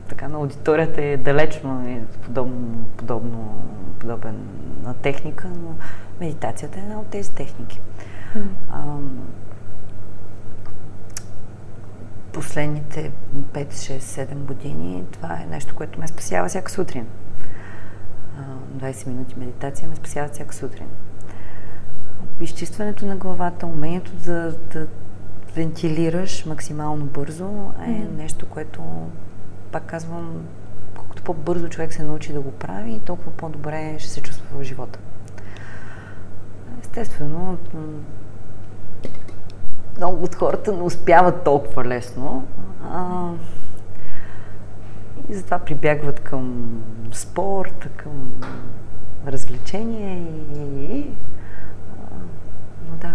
така 0.09 0.29
на 0.29 0.37
аудиторията 0.37 1.03
е 1.03 1.17
далечно 1.17 1.89
и 1.89 2.01
подобно, 2.23 2.87
подобно, 2.97 3.63
подобен 3.99 4.37
на 4.83 4.95
техника, 4.95 5.49
но 5.63 5.75
медитацията 6.21 6.79
е 6.79 6.83
една 6.83 7.01
от 7.01 7.07
тези 7.07 7.33
техники. 7.33 7.81
Mm. 8.37 8.43
А, 8.71 8.85
последните 12.33 13.13
5, 13.53 13.73
6, 13.73 13.99
7 13.99 14.35
години 14.35 15.05
това 15.13 15.35
е 15.43 15.47
нещо, 15.51 15.75
което 15.75 16.01
ме 16.01 16.09
спасява 16.09 16.49
всяка 16.49 16.71
сутрин. 16.71 17.07
20 18.77 19.07
минути 19.07 19.35
медитация 19.39 19.89
ме 19.89 19.97
спасява 19.97 20.29
всяка 20.29 20.55
сутрин. 20.55 20.87
Изчистването 22.41 23.07
на 23.07 23.17
главата, 23.17 23.67
умението 23.67 24.13
да, 24.13 24.53
да 24.73 24.87
вентилираш 25.55 26.47
максимално 26.47 27.05
бързо 27.05 27.45
е 27.47 27.89
mm-hmm. 27.89 28.17
нещо, 28.17 28.47
което, 28.47 28.83
пак 29.73 29.87
казвам, 29.87 30.47
колкото 30.97 31.23
по-бързо 31.23 31.69
човек 31.69 31.93
се 31.93 32.03
научи 32.03 32.33
да 32.33 32.41
го 32.41 32.53
прави, 32.53 33.01
толкова 33.07 33.33
по-добре 33.33 33.97
ще 33.99 34.11
се 34.11 34.21
чувства 34.21 34.59
в 34.59 34.65
живота. 34.65 34.99
Естествено, 36.81 37.59
много 39.97 40.25
от 40.25 40.35
хората 40.35 40.73
не 40.73 40.83
успяват 40.83 41.45
толкова 41.45 41.85
лесно. 41.85 42.47
А, 42.93 43.31
и 45.29 45.35
затова 45.35 45.59
прибягват 45.59 46.21
към 46.21 46.69
спорт, 47.13 47.89
към 47.97 48.33
развлечение 49.27 50.23
и... 50.57 51.07
А, 52.01 52.15
но 52.91 52.97
да, 52.97 53.15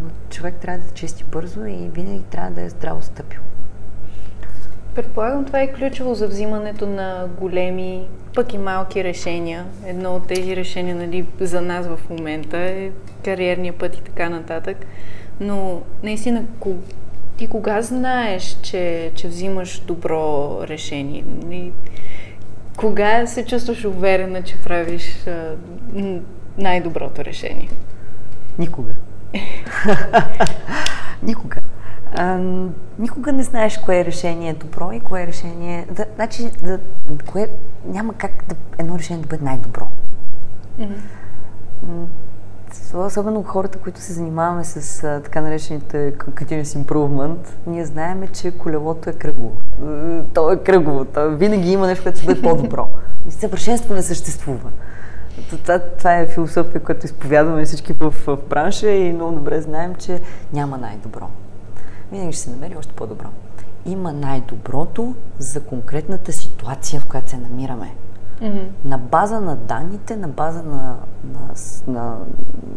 но 0.00 0.10
човек 0.30 0.54
трябва 0.54 0.86
да 0.86 0.94
чисти 0.94 1.24
бързо 1.24 1.64
и 1.64 1.90
винаги 1.94 2.22
трябва 2.22 2.50
да 2.50 2.62
е 2.62 2.68
здраво 2.68 3.02
стъпил. 3.02 3.40
Предполагам, 4.94 5.44
това 5.44 5.60
е 5.60 5.72
ключово 5.72 6.14
за 6.14 6.28
взимането 6.28 6.86
на 6.86 7.28
големи, 7.40 8.08
пък 8.34 8.54
и 8.54 8.58
малки 8.58 9.04
решения. 9.04 9.66
Едно 9.86 10.14
от 10.14 10.26
тези 10.26 10.56
решения 10.56 10.96
нали, 10.96 11.26
за 11.40 11.60
нас 11.60 11.86
в 11.86 12.00
момента 12.10 12.58
е 12.58 12.90
кариерния 13.24 13.72
път 13.72 13.96
и 13.96 14.02
така 14.02 14.28
нататък. 14.28 14.76
Но 15.42 15.82
наистина, 16.02 16.44
ти 17.36 17.46
кога 17.46 17.82
знаеш, 17.82 18.58
че, 18.62 19.12
че 19.14 19.28
взимаш 19.28 19.80
добро 19.80 20.58
решение? 20.62 21.24
Кога 22.76 23.26
се 23.26 23.46
чувстваш 23.46 23.84
уверена, 23.84 24.42
че 24.42 24.62
правиш 24.62 25.26
най-доброто 26.58 27.24
решение? 27.24 27.68
Никога. 28.58 28.90
никога. 31.22 31.60
А, 32.14 32.38
никога 32.98 33.32
не 33.32 33.42
знаеш 33.42 33.78
кое 33.78 34.00
е 34.00 34.04
решение 34.04 34.54
добро 34.54 34.92
и 34.92 35.00
кое 35.00 35.22
е 35.22 35.26
решение... 35.26 35.86
Да, 35.90 36.04
значи, 36.14 36.50
да, 36.62 36.78
кое, 37.26 37.48
няма 37.84 38.14
как 38.14 38.32
да, 38.48 38.54
едно 38.78 38.98
решение 38.98 39.22
да 39.22 39.28
бъде 39.28 39.44
най-добро. 39.44 39.88
Mm-hmm 40.80 42.06
особено 42.94 43.42
хората, 43.42 43.78
които 43.78 44.00
се 44.00 44.12
занимаваме 44.12 44.64
с 44.64 45.04
а, 45.04 45.20
така 45.20 45.40
наречените 45.40 46.14
continuous 46.18 46.84
improvement, 46.84 47.48
ние 47.66 47.84
знаеме, 47.84 48.28
че 48.28 48.50
колелото 48.50 49.10
е 49.10 49.12
кръгово. 49.12 49.56
То 50.34 50.52
е 50.52 50.56
кръгово. 50.56 51.04
То 51.04 51.30
винаги 51.30 51.72
има 51.72 51.86
нещо, 51.86 52.02
което 52.02 52.18
ще 52.18 52.26
бъде 52.26 52.42
по-добро. 52.42 52.88
И 53.28 53.30
съвършенство 53.30 53.94
не 53.94 54.02
съществува. 54.02 54.70
Това, 55.50 55.78
това 55.78 56.16
е 56.16 56.26
философия, 56.26 56.82
която 56.82 57.06
изповядваме 57.06 57.64
всички 57.64 57.92
в, 57.92 58.14
в 58.26 58.38
бранша 58.48 58.90
и 58.90 59.12
много 59.12 59.32
добре 59.32 59.60
знаем, 59.60 59.94
че 59.94 60.20
няма 60.52 60.78
най-добро. 60.78 61.28
Винаги 62.12 62.32
ще 62.32 62.42
се 62.42 62.50
намери 62.50 62.76
още 62.78 62.92
по-добро. 62.92 63.26
Има 63.86 64.12
най-доброто 64.12 65.14
за 65.38 65.60
конкретната 65.60 66.32
ситуация, 66.32 67.00
в 67.00 67.06
която 67.06 67.30
се 67.30 67.36
намираме. 67.36 67.94
Mm-hmm. 68.42 68.68
На 68.84 68.98
база 68.98 69.40
на 69.40 69.56
данните, 69.56 70.16
на 70.16 70.28
база 70.28 70.62
на, 70.62 70.96
на, 71.24 71.54
на, 71.86 72.18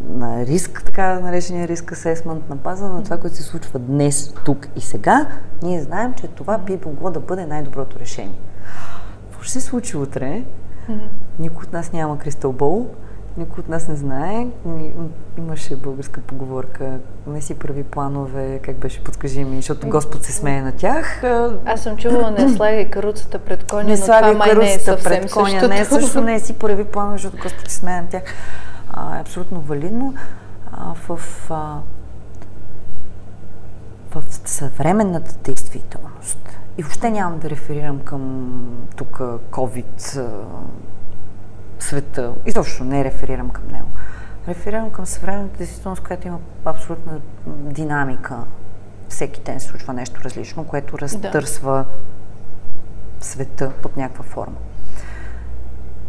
на 0.08 0.46
риск, 0.46 0.82
така 0.86 1.20
наречения 1.20 1.68
риск 1.68 1.92
асесмент, 1.92 2.48
на 2.50 2.56
база 2.56 2.88
на 2.88 3.02
това, 3.02 3.16
което 3.16 3.36
се 3.36 3.42
случва 3.42 3.78
днес, 3.78 4.34
тук 4.44 4.68
и 4.76 4.80
сега, 4.80 5.26
ние 5.62 5.82
знаем, 5.82 6.14
че 6.14 6.28
това 6.28 6.58
би 6.58 6.78
могло 6.86 7.10
да 7.10 7.20
бъде 7.20 7.46
най-доброто 7.46 7.98
решение. 7.98 8.38
Какво 9.24 9.42
ще 9.42 9.52
се 9.52 9.60
случи 9.60 9.96
утре? 9.96 10.44
Mm-hmm. 10.88 11.08
Никой 11.38 11.64
от 11.64 11.72
нас 11.72 11.92
няма 11.92 12.18
кристалбол 12.18 12.88
никой 13.36 13.60
от 13.60 13.68
нас 13.68 13.88
не 13.88 13.96
знае. 13.96 14.46
Имаше 15.38 15.76
българска 15.76 16.20
поговорка, 16.20 16.98
не 17.26 17.40
си 17.40 17.58
прави 17.58 17.82
планове, 17.82 18.60
как 18.62 18.76
беше, 18.76 19.04
подскажи 19.04 19.44
ми, 19.44 19.56
защото 19.56 19.88
Господ 19.88 20.24
се 20.24 20.32
смее 20.32 20.62
на 20.62 20.72
тях. 20.72 21.24
Аз 21.64 21.82
съм 21.82 21.96
чувала, 21.96 22.30
не 22.30 22.48
слагай 22.48 22.90
каруцата 22.90 23.38
пред 23.38 23.64
коня, 23.64 23.84
не 23.84 23.96
но 23.96 24.02
това 24.02 24.32
май 24.32 24.54
не 24.54 24.72
е 24.72 24.78
съвсем 24.78 25.20
пред 25.20 25.32
коня, 25.32 25.48
същото. 25.50 25.68
Не, 25.68 25.84
също 25.84 26.20
не 26.20 26.40
си 26.40 26.58
прави 26.58 26.84
планове, 26.84 27.18
защото 27.18 27.42
Господ 27.42 27.70
се 27.70 27.76
смее 27.76 28.00
на 28.00 28.08
тях. 28.08 28.22
А, 28.90 29.16
е 29.16 29.20
абсолютно 29.20 29.60
валидно. 29.60 30.14
А, 30.72 30.94
в, 30.94 31.20
а, 31.50 31.78
в 34.14 34.22
съвременната 34.44 35.34
действителност 35.44 36.38
и 36.78 36.82
въобще 36.82 37.10
нямам 37.10 37.38
да 37.38 37.50
реферирам 37.50 37.98
към 37.98 38.52
тук 38.96 39.18
COVID 39.50 40.20
света. 41.78 42.32
Изобщо 42.46 42.84
не 42.84 43.04
реферирам 43.04 43.50
към 43.50 43.68
него. 43.72 43.88
Реферирам 44.48 44.90
към 44.90 45.06
съвременната 45.06 45.58
действителност, 45.58 46.02
която 46.02 46.26
има 46.26 46.38
абсолютна 46.64 47.20
динамика. 47.46 48.38
Всеки 49.08 49.40
ден 49.40 49.60
се 49.60 49.66
случва 49.66 49.92
нещо 49.92 50.20
различно, 50.24 50.64
което 50.64 50.98
разтърсва 50.98 51.84
да. 53.20 53.24
света 53.26 53.72
под 53.82 53.96
някаква 53.96 54.24
форма. 54.24 54.56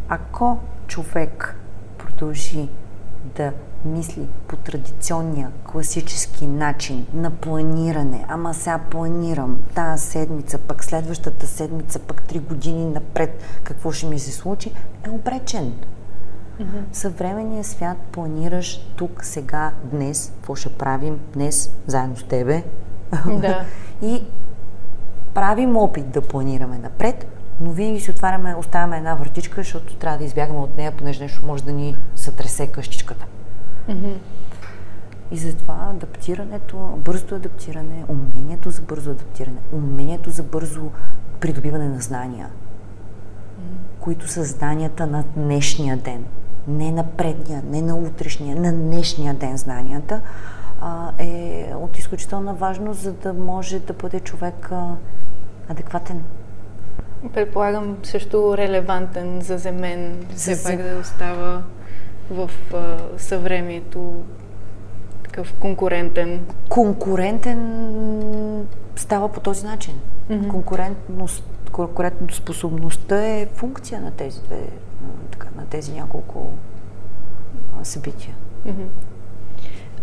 Ако 0.10 0.60
човек 0.88 1.56
продължи 1.98 2.70
да 3.36 3.54
мисли 3.86 4.28
по 4.48 4.56
традиционния, 4.56 5.52
класически 5.72 6.48
начин 6.48 7.06
на 7.14 7.32
планиране. 7.32 8.26
Ама 8.28 8.54
сега 8.54 8.80
планирам 8.92 9.60
тази 9.76 10.08
седмица, 10.08 10.58
пък 10.58 10.84
следващата 10.84 11.48
седмица, 11.48 12.00
пък 12.00 12.22
три 12.22 12.40
години 12.40 12.86
напред, 12.86 13.44
какво 13.64 13.92
ще 13.92 14.06
ми 14.06 14.20
се 14.20 14.32
случи, 14.32 14.74
е 15.06 15.10
обречен. 15.10 15.74
Mm-hmm. 16.60 16.82
Съвременния 16.92 17.64
свят 17.64 17.98
планираш 18.12 18.78
тук, 18.96 19.26
сега, 19.26 19.72
днес, 19.84 20.32
какво 20.36 20.56
ще 20.56 20.70
правим 20.70 21.20
днес, 21.34 21.72
заедно 21.88 22.18
с 22.18 22.24
тебе. 22.24 22.64
Да. 23.26 23.66
и 24.02 24.24
правим 25.34 25.78
опит 25.78 26.10
да 26.10 26.22
планираме 26.22 26.78
напред, 26.78 27.28
но 27.62 27.72
винаги 27.72 28.00
си 28.00 28.12
отваряме, 28.12 28.56
оставяме 28.56 28.98
една 28.98 29.16
вратичка, 29.16 29.56
защото 29.56 29.96
трябва 29.96 30.18
да 30.18 30.24
избягаме 30.24 30.60
от 30.60 30.78
нея, 30.78 30.92
понеже 30.92 31.24
нещо 31.24 31.46
може 31.46 31.64
да 31.64 31.72
ни 31.72 31.98
сътресе 32.16 32.68
къщичката. 32.68 33.26
Mm-hmm. 33.90 34.14
И 35.32 35.38
затова 35.38 35.88
адаптирането, 35.90 36.78
бързото 36.78 37.36
адаптиране, 37.36 38.06
умението 38.08 38.70
за 38.70 38.82
бързо 38.82 39.12
адаптиране, 39.12 39.58
умението 39.72 40.30
за 40.30 40.44
бързо 40.44 40.92
придобиване 41.40 41.88
на 41.88 42.02
знания, 42.02 42.48
mm-hmm. 42.48 44.00
които 44.00 44.28
са 44.28 44.44
знанията 44.44 45.08
на 45.08 45.24
днешния 45.36 45.98
ден, 45.98 46.26
не 46.68 46.92
на 46.92 47.04
предния, 47.04 47.64
не 47.66 47.82
на 47.82 47.96
утрешния, 47.96 48.56
на 48.56 48.74
днешния 48.74 49.34
ден 49.34 49.58
знанията, 49.58 50.22
а, 50.82 51.12
е 51.20 51.72
от 51.76 51.98
изключителна 51.98 52.54
важност, 52.54 53.00
за 53.00 53.14
да 53.14 53.34
може 53.34 53.80
да 53.80 53.94
бъде 53.94 54.20
човек 54.20 54.72
а, 54.72 54.96
адекватен. 55.70 56.24
Предполагам 57.34 57.98
също 58.04 58.58
релевантен 58.58 59.42
за 59.42 59.58
земен, 59.58 60.26
все 60.36 60.64
пак 60.64 60.78
да 60.78 61.00
остава 61.00 61.64
в 62.32 62.52
а, 62.74 62.98
съвремието 63.18 64.14
такъв 65.24 65.54
конкурентен? 65.54 66.46
Конкурентен 66.70 68.68
става 68.96 69.32
по 69.32 69.40
този 69.40 69.66
начин. 69.66 69.94
Mm-hmm. 70.30 70.48
Конкурентност, 70.48 71.44
конкурентоспособността 71.72 73.28
е 73.28 73.46
функция 73.46 74.02
на 74.02 74.12
тези 74.12 74.42
две, 74.42 74.60
така, 75.32 75.48
на 75.56 75.66
тези 75.66 75.92
няколко 75.92 76.52
събития. 77.84 78.36
Mm-hmm. 78.68 78.88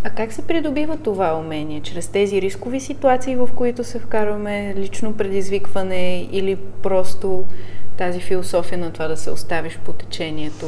А 0.05 0.11
как 0.11 0.33
се 0.33 0.47
придобива 0.47 0.97
това 0.97 1.39
умение? 1.39 1.81
Чрез 1.81 2.09
тези 2.09 2.43
рискови 2.43 2.81
ситуации, 2.81 3.37
в 3.37 3.49
които 3.57 3.85
се 3.85 3.99
вкарваме, 3.99 4.75
лично 4.77 5.17
предизвикване 5.17 6.29
или 6.33 6.57
просто 6.57 7.45
тази 7.97 8.21
философия 8.21 8.79
на 8.79 8.93
това 8.93 9.09
да 9.09 9.17
се 9.17 9.31
оставиш 9.31 9.79
по 9.79 9.93
течението? 9.93 10.67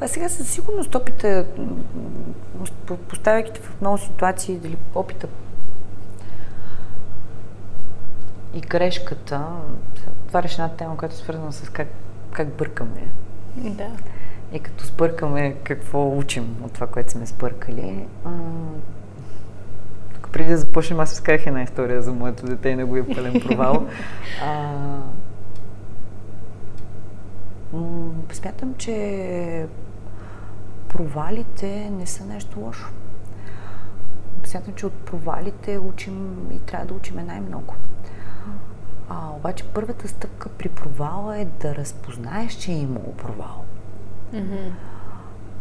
А 0.00 0.08
сега 0.08 0.28
със 0.28 0.50
сигурност 0.50 0.94
опита, 0.94 1.46
поставяйки 3.08 3.60
в 3.60 3.80
много 3.80 3.98
ситуации, 3.98 4.56
дали 4.56 4.76
опита 4.94 5.26
и 8.54 8.60
грешката, 8.60 9.46
това 10.26 10.40
е 10.40 10.48
една 10.52 10.68
тема, 10.68 10.96
която 10.96 11.14
е 11.14 11.18
свързана 11.18 11.52
с 11.52 11.68
как, 11.68 11.88
как 12.32 12.48
бъркаме. 12.48 13.08
Да. 13.56 13.90
И 14.52 14.60
като 14.60 14.86
сбъркаме 14.86 15.54
какво 15.64 16.18
учим 16.18 16.56
от 16.62 16.72
това, 16.72 16.86
което 16.86 17.12
сме 17.12 17.26
сбъркали. 17.26 18.06
тук 20.14 20.28
преди 20.32 20.50
да 20.50 20.56
започнем, 20.56 21.00
аз 21.00 21.10
разказах 21.10 21.46
една 21.46 21.62
история 21.62 22.02
за 22.02 22.12
моето 22.12 22.46
дете 22.46 22.68
и 22.68 22.76
неговия 22.76 23.14
пълен 23.14 23.40
провал. 23.40 23.86
а, 24.42 24.76
смятам, 28.32 28.74
че 28.78 29.66
провалите 30.88 31.90
не 31.90 32.06
са 32.06 32.24
нещо 32.24 32.60
лошо. 32.60 32.90
Смятам, 34.44 34.74
че 34.74 34.86
от 34.86 34.92
провалите 34.92 35.78
учим 35.78 36.48
и 36.52 36.58
трябва 36.58 36.86
да 36.86 36.94
учиме 36.94 37.22
най-много. 37.22 37.74
А, 39.08 39.30
обаче 39.36 39.64
първата 39.74 40.08
стъпка 40.08 40.48
при 40.48 40.68
провала 40.68 41.38
е 41.38 41.44
да 41.44 41.74
разпознаеш, 41.74 42.52
че 42.52 42.72
е 42.72 42.78
имало 42.78 43.14
провал. 43.16 43.64
Mm-hmm. 44.34 44.70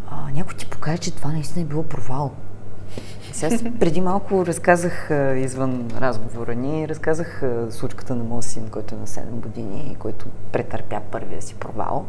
А, 0.10 0.32
някой 0.32 0.56
ти 0.56 0.70
покаже, 0.70 0.98
че 0.98 1.16
това 1.16 1.32
наистина 1.32 1.66
е 1.66 1.68
било 1.68 1.84
провал. 1.84 2.32
Сега 3.32 3.58
преди 3.80 4.02
малко 4.02 4.46
разказах 4.46 5.10
извън 5.36 5.88
разговора 5.98 6.56
ни, 6.56 6.88
разказах 6.90 7.44
случката 7.70 8.16
на 8.16 8.24
моят 8.24 8.46
син, 8.46 8.70
който 8.70 8.96
е 8.96 8.98
на 8.98 9.08
7 9.08 9.26
години, 9.30 9.96
който 10.00 10.26
претърпя 10.52 11.02
първия 11.12 11.42
си 11.42 11.56
провал. 11.56 12.06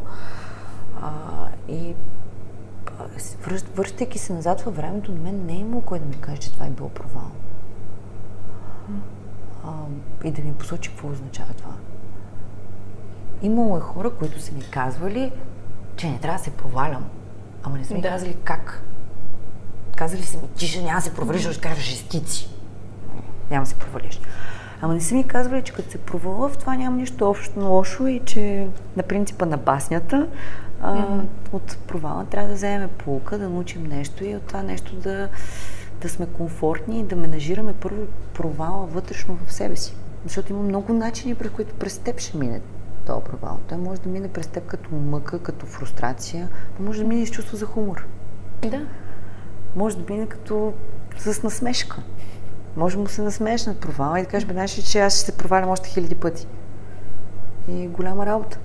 А, 1.01 1.11
и 1.69 1.95
връщайки 3.75 4.19
се 4.19 4.33
назад 4.33 4.61
във 4.61 4.75
времето, 4.75 5.11
на 5.11 5.19
мен 5.19 5.45
не 5.45 5.53
е 5.53 5.59
имало 5.59 5.81
кой 5.81 5.99
да 5.99 6.05
ми 6.05 6.21
каже, 6.21 6.37
че 6.37 6.51
това 6.51 6.65
е 6.65 6.69
било 6.69 6.89
провал. 6.89 7.31
А, 9.65 9.71
и 10.23 10.31
да 10.31 10.41
ми 10.41 10.53
посочи 10.53 10.89
какво 10.89 11.07
означава 11.07 11.53
това. 11.53 11.73
Имало 13.41 13.77
е 13.77 13.79
хора, 13.79 14.09
които 14.09 14.41
са 14.41 14.53
ми 14.53 14.61
казвали, 14.71 15.31
че 15.95 16.09
не 16.09 16.19
трябва 16.19 16.37
да 16.37 16.43
се 16.43 16.51
провалям. 16.51 17.05
Ама 17.63 17.77
не 17.77 17.85
са 17.85 17.93
ми 17.93 18.01
да. 18.01 18.09
казали 18.09 18.37
как. 18.43 18.84
Казали 19.95 20.23
са 20.23 20.37
ми, 20.37 20.47
че 20.57 20.81
няма 20.81 20.99
да 20.99 21.01
се 21.01 21.13
провалиш, 21.13 21.49
ще 21.49 21.61
кажеш 21.61 21.83
шестици. 21.83 22.49
Няма 23.51 23.63
да 23.63 23.69
се 23.69 23.75
провалиш. 23.75 24.19
Ама 24.81 24.93
не 24.93 25.01
са 25.01 25.15
ми 25.15 25.23
казвали, 25.27 25.61
че 25.61 25.73
като 25.73 25.91
се 25.91 25.97
провала 25.97 26.49
в 26.49 26.57
това 26.57 26.75
няма 26.75 26.97
нищо 26.97 27.29
общо 27.29 27.59
лошо 27.59 28.07
и 28.07 28.21
че 28.25 28.67
на 28.97 29.03
принципа 29.03 29.45
на 29.45 29.57
баснята 29.57 30.27
а, 30.81 30.95
mm-hmm. 30.95 31.21
от 31.51 31.77
провала 31.87 32.25
трябва 32.25 32.49
да 32.49 32.55
вземем 32.55 32.89
полука, 32.97 33.37
да 33.37 33.49
научим 33.49 33.83
нещо 33.83 34.25
и 34.25 34.35
от 34.35 34.43
това 34.43 34.63
нещо 34.63 34.95
да, 34.95 35.29
да 36.01 36.09
сме 36.09 36.25
комфортни 36.25 36.99
и 36.99 37.03
да 37.03 37.15
менажираме 37.15 37.73
първо 37.73 38.07
провала 38.33 38.85
вътрешно 38.85 39.37
в 39.45 39.53
себе 39.53 39.75
си. 39.75 39.95
Защото 40.23 40.53
има 40.53 40.63
много 40.63 40.93
начини, 40.93 41.35
през 41.35 41.51
които 41.51 41.75
през 41.75 41.97
теб 41.97 42.19
ще 42.19 42.37
мине 42.37 42.61
този 43.05 43.23
провал. 43.23 43.59
Той 43.69 43.77
може 43.77 44.01
да 44.01 44.09
мине 44.09 44.27
през 44.27 44.47
теб 44.47 44.65
като 44.65 44.95
мъка, 44.95 45.39
като 45.39 45.65
фрустрация, 45.65 46.49
но 46.79 46.85
може 46.85 47.01
да 47.01 47.07
мине 47.07 47.25
с 47.25 47.31
чувство 47.31 47.57
за 47.57 47.65
хумор. 47.65 48.05
Да. 48.61 48.85
Може 49.75 49.97
да 49.97 50.13
мине 50.13 50.27
като 50.27 50.73
с 51.17 51.43
насмешка. 51.43 52.01
Може 52.75 52.97
му 52.97 53.07
се 53.07 53.21
насмееш 53.21 53.65
над 53.65 53.79
провала 53.79 54.19
и 54.19 54.23
да 54.23 54.27
кажеш, 54.27 54.47
бе, 54.47 54.53
знаеш 54.53 54.71
че 54.71 54.99
аз 54.99 55.15
ще 55.15 55.25
се 55.25 55.37
провалям 55.37 55.69
още 55.69 55.89
хиляди 55.89 56.15
пъти. 56.15 56.47
И 57.69 57.87
голяма 57.87 58.25
работа. 58.25 58.59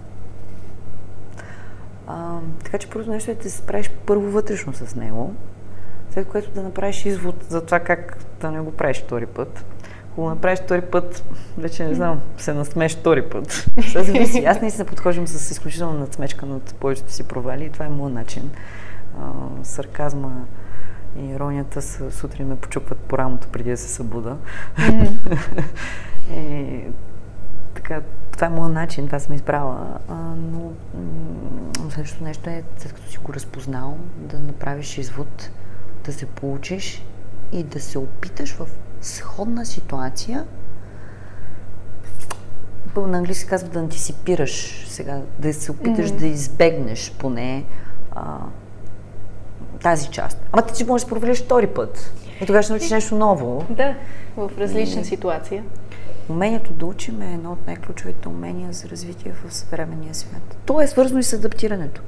А, 2.07 2.39
така 2.65 2.79
че 2.79 2.91
първото 2.91 3.11
нещо 3.11 3.31
е 3.31 3.35
да 3.35 3.51
се 3.51 3.57
справиш 3.57 3.91
първо 4.07 4.31
вътрешно 4.31 4.73
с 4.73 4.95
него, 4.95 5.35
след 6.11 6.29
което 6.29 6.51
да 6.51 6.63
направиш 6.63 7.07
извод 7.07 7.45
за 7.49 7.65
това 7.65 7.81
как 7.81 8.17
да 8.41 8.51
не 8.51 8.61
го 8.61 8.73
правиш 8.73 9.03
втори 9.03 9.27
път. 9.27 9.65
Ако 10.13 10.21
го 10.21 10.29
направиш 10.29 10.59
втори 10.59 10.81
път, 10.81 11.25
вече 11.59 11.85
не 11.85 11.95
знам, 11.95 12.21
се 12.37 12.53
насмеш 12.53 12.97
втори 12.97 13.23
път. 13.23 13.51
Сега 13.89 14.03
зависи. 14.03 14.45
Аз 14.45 14.61
наистина 14.61 14.85
подхождам 14.85 15.27
с 15.27 15.51
изключително 15.51 15.99
надсмечка 15.99 16.47
над 16.47 16.75
повечето 16.81 17.13
си 17.13 17.23
провали 17.23 17.65
и 17.65 17.71
това 17.71 17.85
е 17.85 17.89
моят 17.89 18.15
начин. 18.15 18.51
А, 19.21 19.31
сарказма 19.63 20.47
и 21.19 21.27
иронията 21.27 21.83
сутрин 22.13 22.49
ме 22.49 22.57
почукват 22.57 22.99
по 22.99 23.19
рамото 23.19 23.49
преди 23.49 23.71
да 23.71 23.77
се 23.77 23.89
събуда. 23.89 24.37
Mm-hmm. 24.77 25.65
и, 26.37 26.83
така, 27.75 28.01
това 28.33 28.47
е 28.47 28.51
моят 28.51 28.73
начин, 28.73 29.07
това 29.07 29.19
съм 29.19 29.35
избрала. 29.35 29.99
А, 30.09 30.15
но 30.15 30.73
следващото 31.91 32.25
нещо 32.25 32.51
е, 32.51 32.63
след 32.79 32.93
като 32.93 33.11
си 33.11 33.19
го 33.19 33.35
разпознал, 33.35 33.97
да 34.17 34.39
направиш 34.39 34.99
извод, 34.99 35.51
да 36.05 36.13
се 36.13 36.27
получиш 36.27 37.05
и 37.53 37.63
да 37.63 37.81
се 37.81 37.99
опиташ 37.99 38.53
в 38.53 38.69
сходна 39.01 39.67
ситуация 39.67 40.47
на 42.97 43.19
английски 43.19 43.49
казва 43.49 43.69
да 43.69 43.79
антисипираш 43.79 44.85
сега, 44.89 45.23
да 45.39 45.55
се 45.55 45.73
опиташ 45.73 46.11
mm-hmm. 46.11 46.19
да 46.19 46.27
избегнеш 46.27 47.15
поне 47.19 47.65
а, 48.11 48.39
тази 49.83 50.09
част. 50.09 50.43
Ама 50.53 50.67
ти 50.67 50.85
можеш 50.85 51.05
да 51.05 51.09
провалиш 51.09 51.43
втори 51.43 51.67
път. 51.67 52.13
И 52.41 52.47
тогава 52.47 52.63
ще 52.63 52.73
научиш 52.73 52.91
нещо 52.91 53.15
ново. 53.15 53.65
Да, 53.71 53.95
в 54.37 54.51
различна 54.59 55.01
и... 55.01 55.05
ситуация. 55.05 55.65
Умението 56.29 56.73
да 56.73 56.87
учим 56.87 57.23
е 57.23 57.35
едно 57.35 57.53
от 57.53 57.67
най-ключовите 57.67 58.29
умения 58.29 58.73
за 58.73 58.89
развитие 58.89 59.33
в 59.33 59.55
съвременния 59.55 60.15
свят. 60.15 60.57
То 60.67 60.81
е 60.81 60.87
свързано 60.87 61.21
и 61.21 61.23
с 61.23 61.33
адаптирането. 61.33 62.03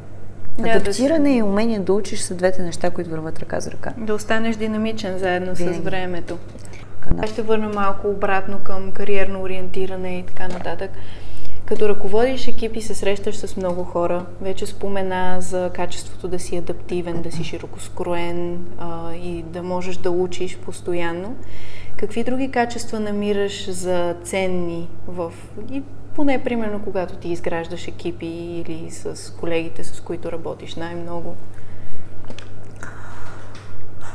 Да, 0.59 0.69
Адаптиране 0.69 1.31
да... 1.31 1.37
и 1.37 1.43
умение 1.43 1.79
да 1.79 1.93
учиш 1.93 2.21
са 2.21 2.35
двете 2.35 2.62
неща, 2.62 2.91
които 2.91 3.11
върват 3.11 3.38
ръка 3.38 3.61
за 3.61 3.71
ръка. 3.71 3.93
Да 3.97 4.15
останеш 4.15 4.57
динамичен 4.57 5.19
заедно 5.19 5.55
Винаги. 5.55 5.79
с 5.79 5.81
времето. 5.81 6.38
Да. 7.11 7.27
Ще 7.27 7.43
върна 7.43 7.69
малко 7.69 8.09
обратно 8.09 8.59
към 8.59 8.93
кариерно 8.93 9.43
ориентиране 9.43 10.19
и 10.19 10.23
така 10.23 10.49
нататък. 10.49 10.91
Като 11.73 11.89
ръководиш 11.89 12.49
екипи 12.49 12.83
се 12.83 12.95
срещаш 12.95 13.37
с 13.37 13.57
много 13.57 13.85
хора. 13.85 14.27
Вече 14.41 14.67
спомена 14.67 15.41
за 15.41 15.71
качеството 15.75 16.29
да 16.29 16.39
си 16.39 16.57
адаптивен, 16.57 17.23
да 17.23 17.33
си 17.33 17.45
широкоскроен 17.45 18.65
а, 18.79 19.15
и 19.15 19.43
да 19.43 19.63
можеш 19.63 19.97
да 19.97 20.11
учиш 20.11 20.59
постоянно. 20.59 21.37
Какви 21.97 22.25
други 22.25 22.51
качества 22.51 23.01
намираш 23.01 23.71
за 23.71 24.17
ценни 24.25 24.89
в 25.07 25.33
и 25.71 25.83
поне 26.15 26.45
примерно 26.45 26.83
когато 26.85 27.17
ти 27.17 27.29
изграждаш 27.29 27.89
екипи 27.89 28.27
или 28.27 28.91
с 28.91 29.35
колегите, 29.41 29.85
с 29.85 30.01
които 30.01 30.33
работиш 30.33 30.75
най-много? 30.75 31.37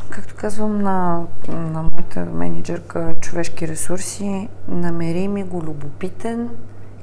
Както 0.10 0.36
казвам 0.36 0.82
на, 0.82 1.26
на 1.48 1.84
моята 1.84 2.26
менеджерка 2.26 3.16
човешки 3.22 3.68
ресурси, 3.68 4.48
намери 4.68 5.28
ми 5.28 5.44
го 5.44 5.64
любопитен 5.64 6.50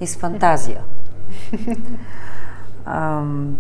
и 0.05 0.07
с 0.07 0.17
фантазия. 0.17 0.85
Ам, 2.85 3.59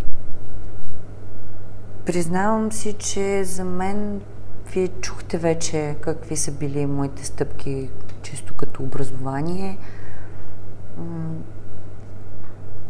признавам 2.04 2.72
си, 2.72 2.92
че 2.92 3.44
за 3.44 3.64
мен 3.64 4.20
вие 4.72 4.88
чухте 4.88 5.38
вече 5.38 5.96
какви 6.00 6.36
са 6.36 6.52
били 6.52 6.86
моите 6.86 7.24
стъпки 7.24 7.90
чисто 8.22 8.54
като 8.54 8.82
образование. 8.82 9.78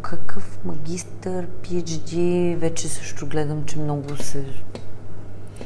Какъв 0.01 0.59
магистър, 0.65 1.47
PhD, 1.47 2.55
вече 2.55 2.89
също 2.89 3.27
гледам, 3.27 3.65
че 3.65 3.79
много 3.79 4.17
се 4.17 4.45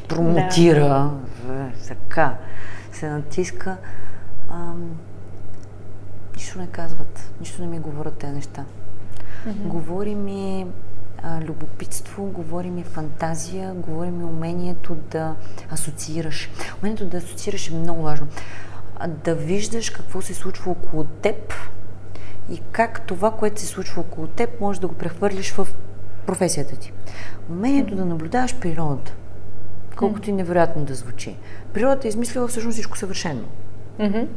промотира, 0.08 1.12
да. 1.48 1.70
така, 1.88 2.38
се 2.92 3.10
натиска. 3.10 3.78
Ам, 4.52 5.00
нищо 6.40 6.60
не 6.60 6.68
казват, 6.68 7.32
нищо 7.40 7.62
не 7.62 7.68
ми 7.68 7.80
говорят 7.80 8.14
тези 8.14 8.34
неща. 8.34 8.66
Mm-hmm. 8.66 9.68
Говори 9.68 10.16
ми 10.16 10.68
а, 11.24 11.42
любопитство, 11.42 12.26
говори 12.26 12.70
ми 12.70 12.84
фантазия, 12.84 13.74
говори 13.74 14.12
ми 14.12 14.24
умението 14.24 14.96
да 14.96 15.36
асоциираш. 15.72 16.50
Умението 16.82 17.06
да 17.06 17.18
асоциираш 17.18 17.70
е 17.70 17.74
много 17.74 18.02
важно. 18.02 18.28
А, 19.00 19.08
да 19.08 19.36
виждаш 19.36 19.90
какво 19.90 20.22
се 20.22 20.34
случва 20.34 20.72
около 20.72 21.04
теб 21.04 21.54
и 22.52 22.62
как 22.72 23.02
това, 23.02 23.32
което 23.32 23.62
се 23.62 23.68
случва 23.68 24.02
около 24.02 24.28
теб, 24.28 24.62
може 24.62 24.82
да 24.82 24.88
го 24.88 24.96
прехвърлиш 24.96 25.52
в 25.52 25.68
професията 26.26 26.76
ти. 26.76 26.94
Умението 27.50 27.94
mm-hmm. 27.94 27.98
да 27.98 28.06
наблюдаваш 28.06 28.60
природата, 28.60 29.14
колкото 29.96 30.30
и 30.30 30.34
невероятно 30.34 30.86
да 30.86 30.96
звучи. 30.96 31.36
Природата 31.74 32.08
е 32.08 32.10
измислила 32.10 32.48
всъщност 32.48 32.74
всичко 32.74 32.98
съвършено. 32.98 33.44
Mm-hmm. 34.00 34.28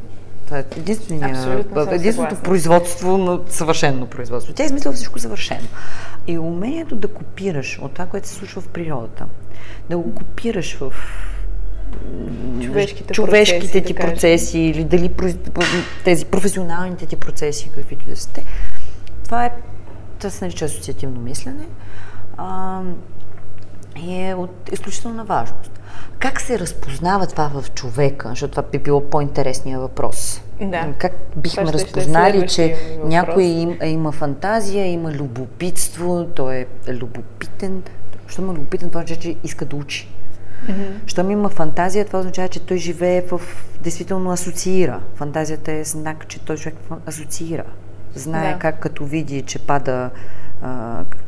Това 0.45 0.59
е 0.59 0.65
единственото 1.91 2.35
производство 2.35 3.17
на 3.17 3.39
съвършено 3.49 4.07
производство. 4.07 4.53
Тя 4.53 4.63
е 4.63 4.65
измислила 4.65 4.93
всичко 4.93 5.19
съвършено. 5.19 5.67
И 6.27 6.37
умението 6.37 6.95
да 6.95 7.07
копираш 7.07 7.79
от 7.81 7.93
това, 7.93 8.05
което 8.05 8.27
се 8.27 8.33
случва 8.33 8.61
в 8.61 8.67
природата, 8.67 9.25
да 9.89 9.97
го 9.97 10.15
копираш 10.15 10.77
в 10.77 10.93
човешките, 12.61 13.13
човешките 13.13 13.67
процеси, 13.67 13.83
ти 13.83 13.93
да 13.93 13.99
процеси 13.99 14.59
или 14.59 14.83
дали 14.83 15.11
тези 16.03 16.25
професионалните 16.25 17.05
ти 17.05 17.15
процеси, 17.15 17.71
каквито 17.75 18.05
да 18.05 18.15
сте. 18.15 18.43
Това 19.23 19.45
е, 19.45 19.51
това 20.17 20.29
се 20.29 20.45
нарича 20.45 20.65
асоциативно 20.65 21.21
мислене 21.21 21.65
а, 22.37 22.81
е 24.09 24.33
от 24.33 24.69
изключителна 24.71 25.25
важност. 25.25 25.79
Как 26.19 26.41
се 26.41 26.59
разпознава 26.59 27.27
това 27.27 27.47
в 27.61 27.71
човека? 27.71 28.29
Защото 28.29 28.51
това 28.51 28.63
би 28.71 28.79
било 28.79 29.09
по-интересния 29.09 29.79
въпрос. 29.79 30.41
Да. 30.61 30.93
Как 30.97 31.13
бихме 31.35 31.73
разпознали, 31.73 32.47
че 32.47 32.75
въпрос. 32.91 33.09
някой 33.09 33.43
им, 33.43 33.77
има 33.83 34.11
фантазия, 34.11 34.85
има 34.85 35.11
любопитство, 35.11 36.27
той 36.35 36.55
е 36.55 36.93
любопитен. 36.93 37.83
Що 38.27 38.41
има 38.41 38.53
любопитен, 38.53 38.89
това 38.89 39.01
означава, 39.01 39.21
че 39.21 39.35
иска 39.43 39.65
да 39.65 39.75
учи. 39.75 40.09
Mm-hmm. 40.67 40.91
Щом 41.05 41.31
има 41.31 41.49
фантазия, 41.49 42.05
това 42.05 42.19
означава, 42.19 42.47
че 42.47 42.59
той 42.59 42.77
живее 42.77 43.21
в... 43.21 43.41
действително 43.81 44.31
асоциира. 44.31 44.99
Фантазията 45.15 45.71
е 45.71 45.83
знак, 45.83 46.27
че 46.27 46.39
той 46.39 46.57
човек 46.57 46.75
асоциира. 47.05 47.63
Знае 48.15 48.53
да. 48.53 48.59
как 48.59 48.79
като 48.79 49.05
види, 49.05 49.41
че 49.41 49.59
пада 49.59 50.09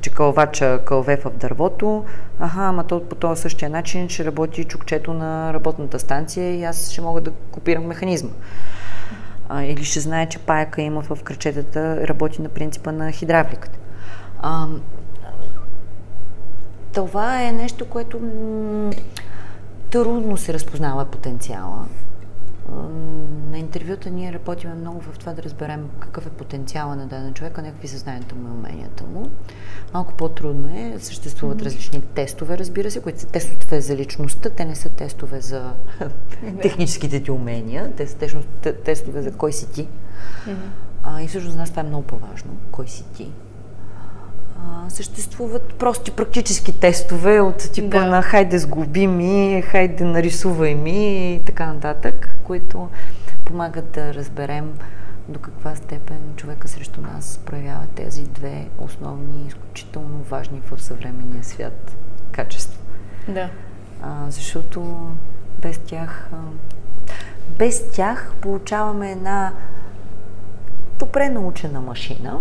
че 0.01 0.09
кълвача 0.09 0.79
кълве 0.85 1.17
в 1.17 1.31
дървото, 1.37 2.05
аха, 2.39 2.61
ама 2.61 2.83
то 2.83 3.03
по 3.09 3.15
този 3.15 3.41
същия 3.41 3.69
начин 3.69 4.09
ще 4.09 4.25
работи 4.25 4.63
чукчето 4.63 5.13
на 5.13 5.53
работната 5.53 5.99
станция 5.99 6.55
и 6.55 6.63
аз 6.63 6.91
ще 6.91 7.01
мога 7.01 7.21
да 7.21 7.31
копирам 7.31 7.85
механизма. 7.85 8.29
А, 9.49 9.63
или 9.63 9.83
ще 9.83 9.99
знае, 9.99 10.29
че 10.29 10.39
паяка 10.39 10.81
има 10.81 11.01
в 11.01 11.17
кръчетата, 11.23 12.07
работи 12.07 12.41
на 12.41 12.49
принципа 12.49 12.91
на 12.91 13.11
хидравликата. 13.11 13.77
А, 14.39 14.67
това 16.93 17.43
е 17.43 17.51
нещо, 17.51 17.85
което 17.85 18.19
м- 18.19 18.91
трудно 19.91 20.37
се 20.37 20.53
разпознава 20.53 21.05
потенциала. 21.05 21.85
На 23.51 23.59
интервюта 23.59 24.09
ние 24.09 24.33
работим 24.33 24.71
много 24.79 25.01
в 25.01 25.19
това 25.19 25.33
да 25.33 25.43
разберем 25.43 25.89
какъв 25.99 26.27
е 26.27 26.29
потенциала 26.29 26.95
на 26.95 27.07
даден 27.07 27.33
човек, 27.33 27.57
а 27.57 27.61
не 27.61 27.71
какви 27.71 27.87
са 27.87 27.97
знанията 27.97 28.35
му 28.35 28.47
и 28.47 28.51
уменията 28.51 29.03
му. 29.03 29.29
Малко 29.93 30.13
по-трудно 30.13 30.69
е. 30.75 30.99
Съществуват 30.99 31.57
mm-hmm. 31.57 31.65
различни 31.65 32.01
тестове, 32.01 32.57
разбира 32.57 32.91
се, 32.91 33.01
които 33.01 33.19
са 33.19 33.27
тестове 33.27 33.81
за 33.81 33.95
личността. 33.95 34.49
Те 34.49 34.65
не 34.65 34.75
са 34.75 34.89
тестове 34.89 35.41
за 35.41 35.73
техническите 36.61 37.23
ти 37.23 37.31
умения. 37.31 37.91
Те 37.97 38.07
са 38.07 38.43
тестове 38.85 39.21
за 39.21 39.31
кой 39.31 39.53
си 39.53 39.71
ти. 39.71 39.87
Mm-hmm. 39.87 40.55
А, 41.03 41.21
и 41.21 41.27
всъщност 41.27 41.53
за 41.53 41.59
нас 41.59 41.69
това 41.69 41.81
е 41.81 41.85
много 41.85 42.03
по-важно. 42.03 42.51
Кой 42.71 42.87
си 42.87 43.03
ти? 43.13 43.31
А, 44.65 44.89
съществуват 44.89 45.73
прости 45.73 46.11
практически 46.11 46.79
тестове 46.79 47.39
от 47.39 47.71
типа 47.71 47.99
да. 47.99 48.05
на 48.05 48.21
хайде 48.21 48.59
сглоби 48.59 49.07
ми, 49.07 49.61
хайде 49.61 50.03
нарисувай 50.03 50.75
ми 50.75 51.33
и 51.33 51.41
така 51.45 51.73
нататък, 51.73 52.37
които 52.43 52.89
помагат 53.45 53.91
да 53.91 54.13
разберем 54.13 54.73
до 55.29 55.39
каква 55.39 55.75
степен 55.75 56.33
човека 56.35 56.67
срещу 56.67 57.01
нас 57.01 57.39
проявява 57.45 57.87
тези 57.95 58.23
две 58.23 58.67
основни, 58.77 59.47
изключително 59.47 60.23
важни 60.29 60.61
в 60.71 60.83
съвременния 60.83 61.43
свят 61.43 61.95
качества. 62.31 62.81
Да. 63.27 63.49
А, 64.01 64.25
защото 64.29 65.09
без 65.61 65.77
тях, 65.77 66.29
а, 66.33 66.37
без 67.57 67.91
тях 67.91 68.33
получаваме 68.41 69.11
една 69.11 69.53
добре 70.99 71.29
научена 71.29 71.81
машина, 71.81 72.39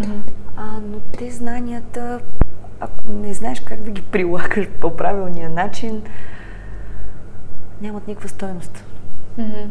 mm-hmm. 0.00 0.43
А, 0.56 0.78
но 0.90 1.00
те 1.18 1.30
знанията, 1.30 2.20
ако 2.80 3.12
не 3.12 3.34
знаеш 3.34 3.60
как 3.60 3.80
да 3.80 3.90
ги 3.90 4.02
прилагаш 4.02 4.68
по 4.80 4.96
правилния 4.96 5.50
начин, 5.50 6.02
нямат 7.80 8.08
никаква 8.08 8.28
стоеност. 8.28 8.84
Mm-hmm. 9.38 9.66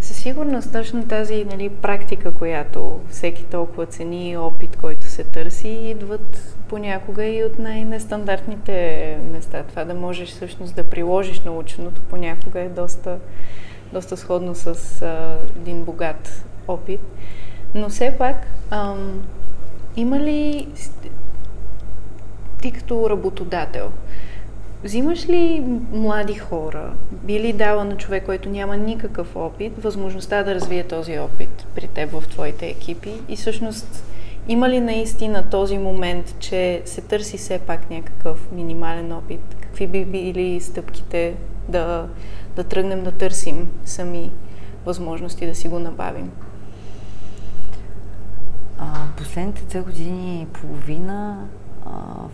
Със 0.00 0.16
сигурност 0.16 0.72
точно 0.72 1.08
тази 1.08 1.44
нали, 1.44 1.68
практика, 1.68 2.30
която 2.30 3.00
всеки 3.08 3.44
толкова 3.44 3.86
цени, 3.86 4.36
опит, 4.36 4.76
който 4.76 5.06
се 5.06 5.24
търси, 5.24 5.68
идват 5.68 6.56
понякога 6.68 7.24
и 7.24 7.44
от 7.44 7.58
най-нестандартните 7.58 9.18
места. 9.32 9.62
Това 9.62 9.84
да 9.84 9.94
можеш 9.94 10.28
всъщност 10.28 10.76
да 10.76 10.84
приложиш 10.84 11.40
наученото 11.40 12.00
понякога 12.00 12.60
е 12.60 12.68
доста, 12.68 13.18
доста 13.92 14.16
сходно 14.16 14.54
с 14.54 15.02
а, 15.02 15.38
един 15.56 15.84
богат 15.84 16.44
опит. 16.68 17.00
Но 17.74 17.88
все 17.88 18.14
пак, 18.18 18.46
ам, 18.70 19.22
има 19.96 20.20
ли 20.20 20.68
ти 22.62 22.72
като 22.72 23.10
работодател, 23.10 23.90
Взимаш 24.84 25.28
ли 25.28 25.64
млади 25.92 26.34
хора, 26.34 26.92
би 27.12 27.40
ли 27.40 27.52
дала 27.52 27.84
на 27.84 27.96
човек, 27.96 28.26
който 28.26 28.48
няма 28.48 28.76
никакъв 28.76 29.36
опит, 29.36 29.72
възможността 29.82 30.42
да 30.42 30.54
развие 30.54 30.84
този 30.84 31.18
опит 31.18 31.66
при 31.74 31.88
теб 31.88 32.10
в 32.10 32.28
твоите 32.28 32.66
екипи? 32.66 33.12
И 33.28 33.36
всъщност 33.36 34.04
има 34.48 34.68
ли 34.68 34.80
наистина 34.80 35.50
този 35.50 35.78
момент, 35.78 36.34
че 36.38 36.82
се 36.84 37.00
търси 37.00 37.36
все 37.36 37.58
пак 37.58 37.90
някакъв 37.90 38.52
минимален 38.52 39.12
опит? 39.12 39.56
Какви 39.60 39.86
би 39.86 40.04
били 40.04 40.60
стъпките 40.60 41.34
да, 41.68 42.08
да 42.56 42.64
тръгнем 42.64 43.04
да 43.04 43.12
търсим 43.12 43.68
сами 43.84 44.30
възможности 44.86 45.46
да 45.46 45.54
си 45.54 45.68
го 45.68 45.78
набавим? 45.78 46.30
А, 48.84 49.06
последните 49.16 49.64
две 49.64 49.80
години 49.80 50.42
и 50.42 50.46
половина 50.46 51.46
а, 51.86 51.90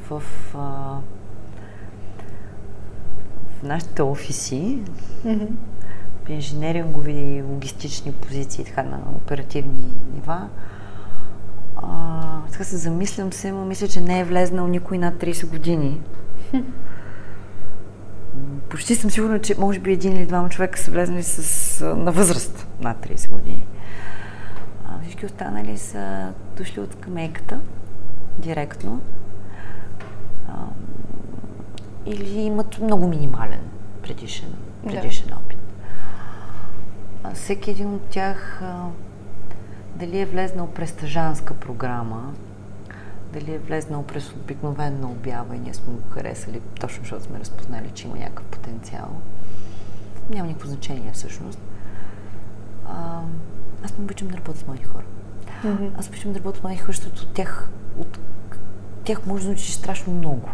в, 0.09 0.23
а, 0.55 0.59
в 3.59 3.63
нашите 3.63 4.03
офиси, 4.03 4.83
mm-hmm. 5.27 5.49
инженерингови 6.29 7.13
и 7.13 7.43
логистични 7.43 8.13
позиции, 8.13 8.65
така 8.65 8.83
на 8.83 8.99
оперативни 9.17 9.93
нива, 10.15 10.49
а, 11.77 12.41
така 12.53 12.65
се 12.65 12.77
замислям 12.77 13.33
се, 13.33 13.53
но 13.53 13.65
мисля, 13.65 13.89
че 13.89 14.01
не 14.01 14.21
е 14.21 14.25
влезнал 14.25 14.67
никой 14.67 14.99
над 14.99 15.15
30 15.15 15.47
години. 15.47 16.01
Почти 18.69 18.95
съм 18.95 19.11
сигурна, 19.11 19.41
че 19.41 19.55
може 19.59 19.79
би 19.79 19.93
един 19.93 20.17
или 20.17 20.27
двама 20.27 20.49
човека 20.49 20.79
са 20.79 20.91
влезнали 20.91 21.23
с, 21.23 21.97
на 21.97 22.13
възраст 22.13 22.67
над 22.81 23.07
30 23.07 23.31
години. 23.31 23.67
Всички 25.03 25.27
останали 25.27 25.79
са 25.79 26.33
дошли 26.57 26.81
от 26.81 26.93
скамейката 26.93 27.61
директно. 28.39 29.01
А, 30.49 30.53
или 32.07 32.41
имат 32.41 32.79
много 32.81 33.09
минимален 33.09 33.61
предишен, 34.03 34.55
предишен 34.87 35.27
да. 35.29 35.35
опит. 35.35 35.59
А, 37.25 37.35
всеки 37.35 37.71
един 37.71 37.95
от 37.95 38.03
тях 38.03 38.63
а, 38.63 38.87
дали 39.97 40.21
е 40.21 40.27
влезнал 40.27 40.67
през 40.67 40.91
стъжанска 40.91 41.55
програма, 41.55 42.35
дали 43.33 43.55
е 43.55 43.59
влезнал 43.59 44.03
през 44.03 44.33
обикновена 44.33 45.07
обява 45.07 45.57
и 45.57 45.59
ние 45.59 45.75
сме 45.75 45.93
го 45.93 46.11
харесали, 46.11 46.61
точно 46.81 47.05
защото 47.05 47.25
сме 47.25 47.41
разпознали, 47.41 47.91
че 47.95 48.07
има 48.07 48.17
някакъв 48.17 48.47
потенциал. 48.47 49.09
Няма 50.31 50.47
никакво 50.47 50.69
значение 50.69 51.11
всъщност. 51.13 51.61
А, 52.87 53.21
аз 53.85 53.99
не 53.99 54.05
обичам 54.05 54.29
да 54.29 54.37
работя 54.37 54.59
с 54.59 54.67
млади 54.67 54.83
хора. 54.83 55.05
Mm-hmm. 55.65 55.91
Аз 55.99 56.09
обичам 56.09 56.33
да 56.33 56.39
работя 56.39 56.59
с 56.59 56.63
млади 56.63 56.77
хора, 56.77 56.93
защото 56.93 57.23
от 57.23 57.33
тях, 57.35 57.69
от 57.99 58.19
тях 59.05 59.27
може 59.27 59.43
да 59.43 59.49
научиш 59.49 59.75
страшно 59.75 60.15
много. 60.15 60.49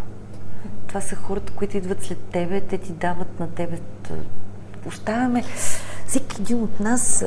Това 0.87 1.01
са 1.01 1.17
хората, 1.17 1.53
които 1.53 1.77
идват 1.77 2.03
след 2.03 2.19
тебе, 2.19 2.61
те 2.61 2.79
ти 2.79 2.93
дават 2.93 3.41
на 3.41 3.51
тебе. 3.51 3.79
Оставяме 4.87 5.45
всеки 6.07 6.43
един 6.43 6.63
от 6.63 6.81
нас, 6.81 7.25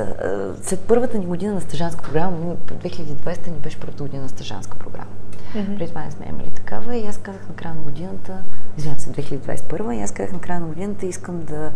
след 0.62 0.80
първата 0.80 1.18
ни 1.18 1.26
година 1.26 1.54
на 1.54 1.60
стъжанска 1.60 2.02
програма, 2.02 2.56
2020 2.56 3.46
ни 3.46 3.58
беше 3.58 3.80
първата 3.80 4.02
година 4.02 4.22
на 4.22 4.28
стъжанска 4.28 4.78
програма. 4.78 5.10
Mm-hmm. 5.54 5.76
Преди 5.76 5.88
това 5.88 6.04
не 6.04 6.10
сме 6.10 6.26
имали 6.28 6.50
такава 6.50 6.96
и 6.96 7.06
аз 7.06 7.18
казах 7.18 7.48
на 7.48 7.54
края 7.54 7.74
на 7.74 7.80
годината, 7.80 8.42
извинявам 8.78 9.00
се, 9.00 9.10
2021, 9.10 9.98
и 9.98 10.02
аз 10.02 10.12
казах 10.12 10.32
на 10.32 10.40
края 10.40 10.60
на 10.60 10.66
годината, 10.66 11.06
искам 11.06 11.44
да 11.44 11.72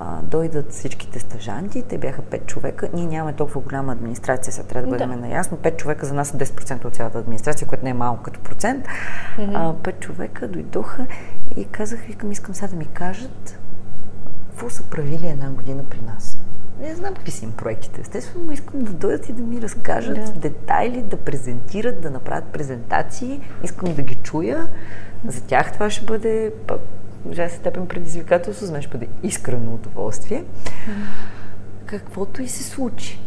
а, 0.00 0.22
дойдат 0.22 0.72
всичките 0.72 1.20
стъжанти, 1.20 1.82
те 1.82 1.98
бяха 1.98 2.22
5 2.22 2.46
човека, 2.46 2.88
ние 2.94 3.06
нямаме 3.06 3.36
толкова 3.36 3.60
голяма 3.60 3.92
администрация, 3.92 4.52
сега 4.52 4.68
трябва 4.68 4.88
да 4.88 4.90
бъдем 4.90 5.10
да. 5.10 5.16
наясно, 5.16 5.58
5 5.58 5.76
човека 5.76 6.06
за 6.06 6.14
нас 6.14 6.28
са 6.28 6.36
10% 6.36 6.84
от 6.84 6.94
цялата 6.94 7.18
администрация, 7.18 7.68
което 7.68 7.84
не 7.84 7.90
е 7.90 7.94
малко 7.94 8.22
като 8.22 8.40
процент, 8.40 8.86
mm-hmm. 8.86 9.50
а, 9.54 9.74
5 9.74 9.98
човека 9.98 10.48
дойдоха 10.48 11.06
и 11.56 11.64
казах, 11.64 12.00
викам, 12.00 12.32
искам 12.32 12.54
сега 12.54 12.68
да 12.68 12.76
ми 12.76 12.86
кажат 12.86 13.58
какво 14.48 14.70
са 14.70 14.82
правили 14.82 15.26
една 15.26 15.50
година 15.50 15.84
при 15.90 16.00
нас. 16.00 16.38
Не 16.80 16.94
знам 16.94 17.14
какви 17.14 17.30
са 17.30 17.44
им 17.44 17.52
проектите. 17.52 18.00
Естествено, 18.00 18.52
искам 18.52 18.80
да 18.80 18.92
дойдат 18.92 19.28
и 19.28 19.32
да 19.32 19.42
ми 19.42 19.62
разкажат 19.62 20.24
да. 20.24 20.32
детайли, 20.32 21.02
да 21.02 21.16
презентират, 21.16 22.00
да 22.00 22.10
направят 22.10 22.44
презентации. 22.44 23.40
Искам 23.62 23.94
да 23.94 24.02
ги 24.02 24.14
чуя. 24.14 24.68
За 25.26 25.40
тях 25.40 25.72
това 25.72 25.90
ще 25.90 26.04
бъде 26.04 26.52
ужасен 27.24 27.58
степен 27.58 27.86
предизвикателство, 27.86 28.66
за 28.66 28.72
мен 28.72 28.82
ще 28.82 28.90
бъде 28.90 29.08
искрено 29.22 29.74
удоволствие. 29.74 30.44
Каквото 31.86 32.42
и 32.42 32.48
се 32.48 32.62
случи. 32.62 33.20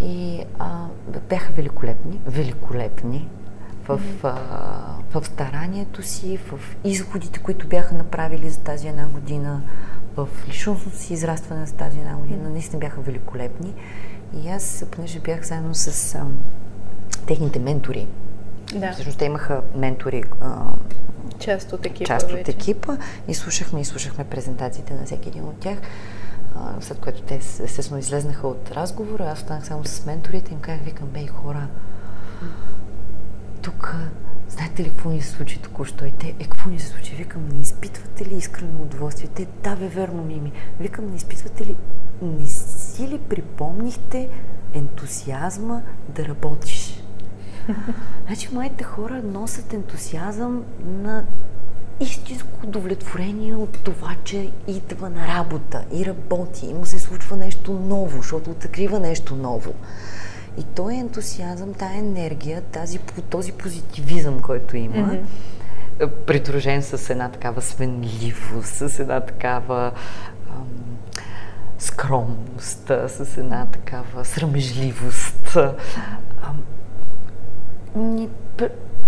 И 0.00 0.44
а, 0.58 0.86
бяха 1.28 1.52
великолепни, 1.52 2.20
великолепни 2.26 3.28
в, 3.88 4.00
а, 4.22 4.34
в 5.20 5.26
старанието 5.26 6.02
си, 6.02 6.36
в 6.36 6.76
изходите, 6.84 7.38
които 7.38 7.68
бяха 7.68 7.94
направили 7.94 8.50
за 8.50 8.60
тази 8.60 8.88
една 8.88 9.08
година 9.08 9.62
в 10.16 10.28
личностното 10.48 10.98
си 10.98 11.12
израстване 11.12 11.66
за 11.66 11.74
тази 11.74 11.98
една 11.98 12.16
година. 12.16 12.50
Наистина 12.50 12.80
бяха 12.80 13.00
великолепни. 13.00 13.74
И 14.44 14.48
аз, 14.48 14.84
понеже 14.90 15.20
бях 15.20 15.42
заедно 15.46 15.74
с 15.74 16.14
а, 16.14 16.26
техните 17.26 17.58
ментори, 17.58 18.06
да. 18.74 18.92
всъщност 18.92 19.18
те 19.18 19.24
имаха 19.24 19.62
ментори, 19.76 20.24
а, 20.40 20.72
част 21.38 21.72
от 21.72 21.86
екипа. 21.86 22.04
Част 22.04 22.32
от 22.32 22.48
екипа 22.48 22.96
и 23.28 23.34
слушахме 23.34 23.80
и 23.80 23.84
слушахме 23.84 24.24
презентациите 24.24 24.94
на 24.94 25.04
всеки 25.06 25.28
един 25.28 25.44
от 25.44 25.58
тях. 25.58 25.78
След 26.80 26.98
което 26.98 27.22
те 27.22 27.34
естествено 27.34 28.00
излезнаха 28.00 28.48
от 28.48 28.70
разговора, 28.70 29.24
аз 29.24 29.38
останах 29.38 29.66
само 29.66 29.84
с 29.84 30.06
менторите 30.06 30.50
и 30.50 30.54
им 30.54 30.60
казах, 30.60 30.80
викам, 30.84 31.08
бей 31.08 31.26
хора, 31.26 31.68
тук 33.62 33.96
знаете 34.48 34.84
ли 34.84 34.90
какво 34.90 35.10
ни 35.10 35.22
се 35.22 35.30
случи 35.30 35.58
току-що? 35.58 36.04
И 36.04 36.10
те, 36.10 36.28
е, 36.40 36.44
какво 36.44 36.70
ни 36.70 36.78
се 36.78 36.86
случи? 36.86 37.14
Викам, 37.14 37.48
не 37.48 37.60
изпитвате 37.60 38.26
ли 38.26 38.34
искрено 38.34 38.82
удоволствие? 38.82 39.28
Те, 39.34 39.46
да, 39.62 39.76
бе, 39.76 39.88
верно, 39.88 40.24
Мими. 40.24 40.52
Викам, 40.80 41.06
не 41.10 41.16
изпитвате 41.16 41.66
ли, 41.66 41.76
не 42.22 42.46
си 42.46 43.08
ли 43.08 43.18
припомнихте 43.18 44.28
ентусиазма 44.74 45.82
да 46.08 46.24
работиш? 46.24 46.97
Значи, 48.26 48.48
моите 48.52 48.84
хора 48.84 49.22
носят 49.24 49.72
ентусиазъм 49.72 50.64
на 51.02 51.24
истинско 52.00 52.66
удовлетворение 52.66 53.54
от 53.54 53.78
това, 53.84 54.16
че 54.24 54.50
идва 54.66 55.10
на 55.10 55.26
работа 55.26 55.84
и 55.92 56.06
работи, 56.06 56.66
и 56.66 56.74
му 56.74 56.86
се 56.86 56.98
случва 56.98 57.36
нещо 57.36 57.72
ново, 57.72 58.16
защото 58.16 58.50
открива 58.50 59.00
нещо 59.00 59.36
ново. 59.36 59.74
И 60.58 60.62
този 60.62 60.96
ентусиазъм, 60.96 61.74
тая 61.74 61.98
енергия, 61.98 62.62
тази, 62.62 62.98
този 63.30 63.52
позитивизъм, 63.52 64.40
който 64.40 64.76
има, 64.76 64.94
mm-hmm. 64.94 66.08
придружен 66.26 66.82
с 66.82 67.10
една 67.10 67.28
такава 67.28 67.62
свенливост, 67.62 68.74
с 68.74 68.98
една 68.98 69.20
такава 69.20 69.92
ам, 70.50 70.66
скромност, 71.78 72.92
с 73.08 73.36
една 73.36 73.66
такава 73.66 74.24
срамежливост. 74.24 75.56
Ам, 75.56 76.62
ни, 77.98 78.28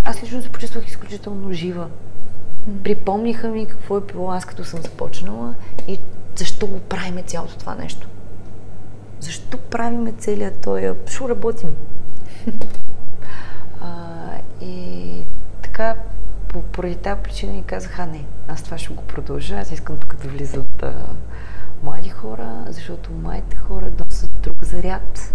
аз 0.05 0.23
лично 0.23 0.43
се 0.43 0.53
почувствах 0.53 0.89
изключително 0.89 1.53
жива. 1.53 1.89
Припомниха 2.85 3.49
ми 3.49 3.67
какво 3.67 3.97
е 3.97 4.01
било 4.01 4.31
аз 4.31 4.45
като 4.45 4.65
съм 4.65 4.83
започнала 4.83 5.55
и 5.89 5.99
защо 6.37 6.67
го 6.67 6.81
правиме 6.81 7.23
цялото 7.23 7.59
това 7.59 7.75
нещо 7.75 8.09
защо 9.21 9.59
правиме 9.59 10.13
целият 10.13 10.61
този, 10.61 10.91
защо 11.07 11.29
работим? 11.29 11.69
а, 13.81 13.89
и 14.61 15.25
така, 15.63 15.97
по, 16.49 16.63
поради 16.63 16.97
тази 16.97 17.23
причина 17.23 17.53
ни 17.53 17.63
казах, 17.63 17.99
а 17.99 18.07
не, 18.07 18.25
аз 18.49 18.63
това 18.63 18.79
ще 18.79 18.95
го 18.95 19.03
продължа, 19.03 19.57
аз 19.57 19.73
искам 19.73 19.97
тук 19.97 20.17
да 20.17 20.29
влизат 20.29 20.83
а, 20.83 20.95
млади 21.83 22.09
хора, 22.09 22.65
защото 22.69 23.13
младите 23.13 23.57
хора 23.57 23.91
носят 24.05 24.31
друг 24.43 24.65
заряд 24.65 25.35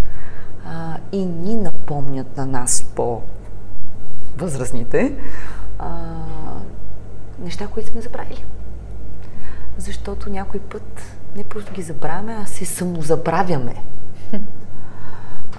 а, 0.66 0.98
и 1.12 1.26
ни 1.26 1.56
напомнят 1.56 2.38
на 2.38 2.46
нас 2.46 2.84
по 2.96 3.22
възрастните 4.38 5.14
а, 5.80 5.90
неща, 7.40 7.68
които 7.68 7.90
сме 7.90 8.02
забравили. 8.02 8.46
Защото 9.78 10.30
някой 10.30 10.60
път 10.60 11.02
не 11.36 11.44
просто 11.44 11.74
ги 11.74 11.82
забравяме, 11.82 12.38
а 12.42 12.46
се 12.46 12.66
самозабравяме. 12.66 13.76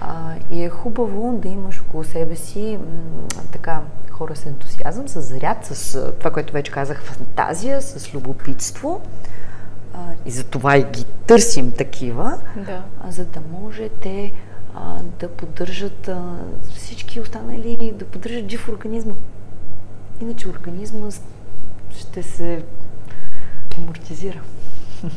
А, 0.01 0.33
и 0.51 0.63
е 0.63 0.69
хубаво 0.69 1.39
да 1.41 1.47
имаш 1.47 1.81
около 1.81 2.03
себе 2.03 2.35
си 2.35 2.79
м- 2.81 3.43
така 3.51 3.81
хора 4.11 4.35
с 4.35 4.45
ентусиазъм, 4.45 5.07
с 5.07 5.21
заряд, 5.21 5.65
с 5.65 6.11
това, 6.19 6.31
което 6.31 6.53
вече 6.53 6.71
казах, 6.71 7.03
фантазия, 7.03 7.81
с 7.81 8.13
любопитство. 8.13 9.01
А, 9.93 9.99
и 10.25 10.31
за 10.31 10.43
това 10.43 10.77
и 10.77 10.83
ги 10.83 11.03
търсим 11.03 11.71
такива, 11.71 12.39
да. 12.55 12.83
за 13.09 13.25
да 13.25 13.39
може 13.51 13.89
те 13.89 14.31
а, 14.77 15.03
да 15.19 15.27
поддържат 15.27 16.07
а, 16.07 16.37
всички 16.75 17.19
останали, 17.19 17.93
да 17.95 18.05
поддържат 18.05 18.49
жив 18.49 18.69
организма. 18.69 19.13
Иначе 20.21 20.49
организма 20.49 21.09
ще 21.91 22.23
се 22.23 22.63
амортизира. 23.77 24.41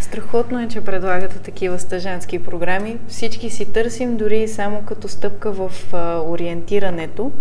Страхотно 0.00 0.60
е, 0.60 0.68
че 0.68 0.80
предлагате 0.80 1.38
такива 1.38 1.78
стъжански 1.78 2.44
програми. 2.44 2.98
Всички 3.08 3.50
си 3.50 3.72
търсим 3.72 4.16
дори 4.16 4.48
само 4.48 4.82
като 4.82 5.08
стъпка 5.08 5.52
в 5.52 5.72
а, 5.92 6.20
ориентирането. 6.20 7.32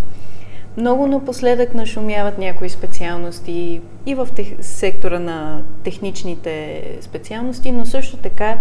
Много 0.77 1.07
напоследък 1.07 1.73
нашумяват 1.73 2.37
някои 2.37 2.69
специалности 2.69 3.81
и 4.05 4.15
в 4.15 4.27
тех, 4.35 4.47
сектора 4.61 5.19
на 5.19 5.63
техничните 5.83 6.83
специалности, 7.01 7.71
но 7.71 7.85
също 7.85 8.17
така 8.17 8.57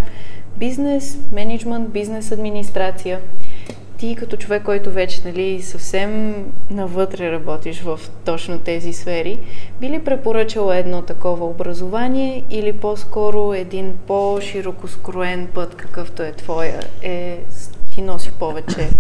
бизнес, 0.59 1.19
менеджмент, 1.33 1.91
бизнес 1.91 2.33
администрация– 2.33 3.21
ти 3.97 4.17
като 4.17 4.37
човек, 4.37 4.63
който 4.63 4.91
вече 4.91 5.21
нали, 5.25 5.63
съвсем 5.63 6.35
навътре 6.71 7.33
работиш 7.33 7.81
в 7.83 8.01
точно 8.25 8.59
тези 8.59 8.93
сфери, 8.93 9.41
би 9.81 9.91
ли 9.91 10.05
препоръчала 10.05 10.77
едно 10.77 11.03
такова 11.03 11.47
образование 11.47 12.45
или 12.51 12.73
по-скоро 12.73 13.55
един 13.55 13.99
по-широко 14.07 14.89
скроен 14.89 15.49
път, 15.55 15.75
какъвто 15.75 16.23
е 16.23 16.33
твоя, 16.33 16.81
е, 17.03 17.39
ти 17.91 18.03
носи 18.03 18.33
повече 18.33 18.91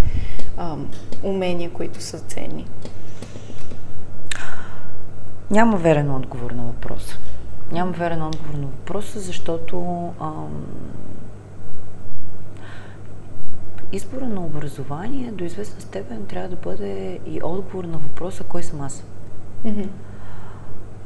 а, 0.57 0.77
умения, 1.23 1.71
които 1.71 2.03
са 2.03 2.19
ценни? 2.19 2.67
Няма 5.51 5.77
верен 5.77 6.11
отговор 6.11 6.51
на 6.51 6.63
въпроса. 6.63 7.19
Няма 7.73 7.93
верен 7.93 8.23
отговор 8.23 8.55
на 8.55 8.67
въпроса, 8.67 9.21
защото 9.21 9.77
ам, 10.21 10.67
избора 13.97 14.29
на 14.29 14.41
образование 14.41 15.33
до 15.33 15.45
известна 15.45 15.81
степен 15.81 16.27
трябва 16.27 16.49
да 16.49 16.57
бъде 16.57 17.21
и 17.27 17.41
отговор 17.43 17.85
на 17.85 17.99
въпроса 17.99 18.45
кой 18.45 18.63
съм 18.63 18.81
аз. 18.81 19.05
Mm-hmm. 19.65 19.89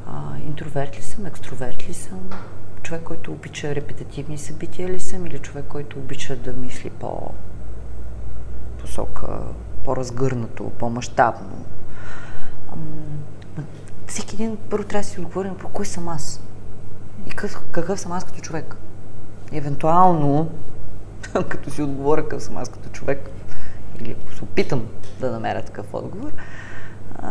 А, 0.07 0.37
интроверт 0.47 0.97
ли 0.97 1.01
съм, 1.01 1.25
екстроверт 1.25 1.89
ли 1.89 1.93
съм, 1.93 2.29
човек, 2.83 3.01
който 3.03 3.31
обича 3.31 3.75
репетитивни 3.75 4.37
събития 4.37 4.89
ли 4.89 4.99
съм 4.99 5.25
или 5.25 5.39
човек, 5.39 5.65
който 5.69 5.99
обича 5.99 6.35
да 6.35 6.53
мисли 6.53 6.89
по 6.89 7.31
посока, 8.79 9.27
по-разгърнато, 9.85 10.71
по-масштабно. 10.79 11.65
Всеки 14.07 14.35
един 14.35 14.57
първо 14.69 14.87
трябва 14.87 15.03
да 15.03 15.09
си 15.09 15.19
отговори 15.19 15.47
на 15.47 15.55
кой 15.55 15.85
съм 15.85 16.09
аз 16.09 16.41
и 17.27 17.29
какъв, 17.29 17.61
какъв 17.71 17.99
съм 17.99 18.11
аз 18.11 18.23
като 18.23 18.41
човек. 18.41 18.75
И 19.51 19.61
като 21.49 21.69
си 21.69 21.81
отговоря 21.81 22.23
какъв 22.23 22.43
съм 22.43 22.57
аз 22.57 22.69
като 22.69 22.89
човек, 22.89 23.29
или 23.99 24.15
се 24.37 24.43
опитам 24.43 24.85
да 25.19 25.31
намеря 25.31 25.61
такъв 25.61 25.93
отговор, 25.93 26.31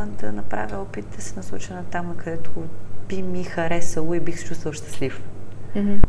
да 0.07 0.33
направя 0.33 0.83
опит 0.83 1.07
да 1.17 1.23
се 1.23 1.37
насоча 1.37 1.75
на 1.75 1.85
там, 1.85 2.17
където 2.17 2.51
би 3.09 3.23
ми 3.23 3.45
харесало 3.45 4.15
и 4.15 4.21
бих 4.21 4.39
се 4.39 4.45
чувствал 4.45 4.73
щастлив. 4.73 5.23
Mm-hmm. 5.77 6.05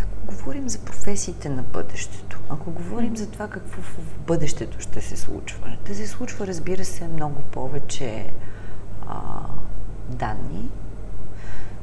Ако 0.00 0.36
говорим 0.36 0.68
за 0.68 0.78
професиите 0.78 1.48
на 1.48 1.62
бъдещето, 1.62 2.40
ако 2.48 2.70
говорим 2.70 3.14
mm-hmm. 3.14 3.18
за 3.18 3.30
това 3.30 3.48
какво 3.48 3.82
в 3.82 4.18
бъдещето 4.26 4.80
ще 4.80 5.00
се 5.00 5.16
случва, 5.16 5.76
ще 5.82 5.94
се 5.94 6.06
случва, 6.06 6.46
разбира 6.46 6.84
се, 6.84 7.08
много 7.08 7.42
повече 7.42 8.26
а, 9.08 9.40
данни, 10.08 10.70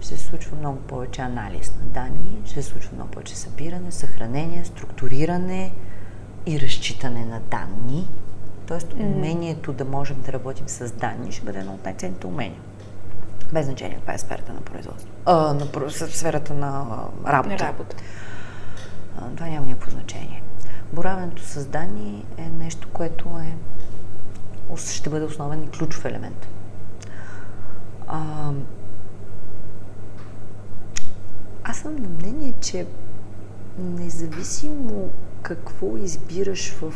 ще 0.02 0.18
се 0.18 0.24
случва 0.24 0.58
много 0.58 0.80
повече 0.80 1.22
анализ 1.22 1.74
на 1.80 1.86
данни, 1.86 2.42
ще 2.46 2.62
се 2.64 2.70
случва 2.70 2.92
много 2.96 3.12
повече 3.12 3.36
събиране, 3.36 3.92
съхранение, 3.92 4.66
структуриране 4.66 5.74
и 6.46 6.60
разчитане 6.60 7.26
на 7.26 7.40
данни. 7.40 8.08
Тоест, 8.68 8.94
умението 8.94 9.74
да 9.74 9.86
можем 9.86 10.22
да 10.22 10.34
работим 10.34 10.68
с 10.68 10.92
данни 10.92 11.32
ще 11.32 11.46
бъде 11.46 11.60
едно 11.60 11.74
от 11.74 11.86
най-ценните 11.86 12.28
умения. 12.28 12.62
Без 13.54 13.66
значение 13.66 13.96
каква 13.96 14.14
е 14.14 14.18
сферата 14.18 14.54
на 14.54 14.62
производство. 14.62 15.10
А, 15.26 15.54
на 15.54 15.90
сферата 15.90 16.54
на 16.54 16.86
работа. 17.28 17.60
работа. 17.60 17.96
А, 19.18 19.30
това 19.36 19.48
няма 19.48 19.66
никакво 19.66 19.92
значение. 19.92 20.44
Боравенето 20.94 21.44
с 21.44 21.66
данни 21.66 22.26
е 22.38 22.50
нещо, 22.50 22.88
което 22.94 23.30
е, 23.30 23.56
ще 24.78 25.10
бъде 25.10 25.26
основен 25.26 25.64
и 25.64 25.70
ключов 25.70 26.06
елемент. 26.06 26.48
А, 28.08 28.52
аз 31.64 31.71
съм 31.82 31.96
на 31.96 32.10
мнение, 32.10 32.54
че 32.62 32.86
независимо 33.80 35.10
какво 35.42 35.98
избираш 35.98 36.72
в 36.72 36.94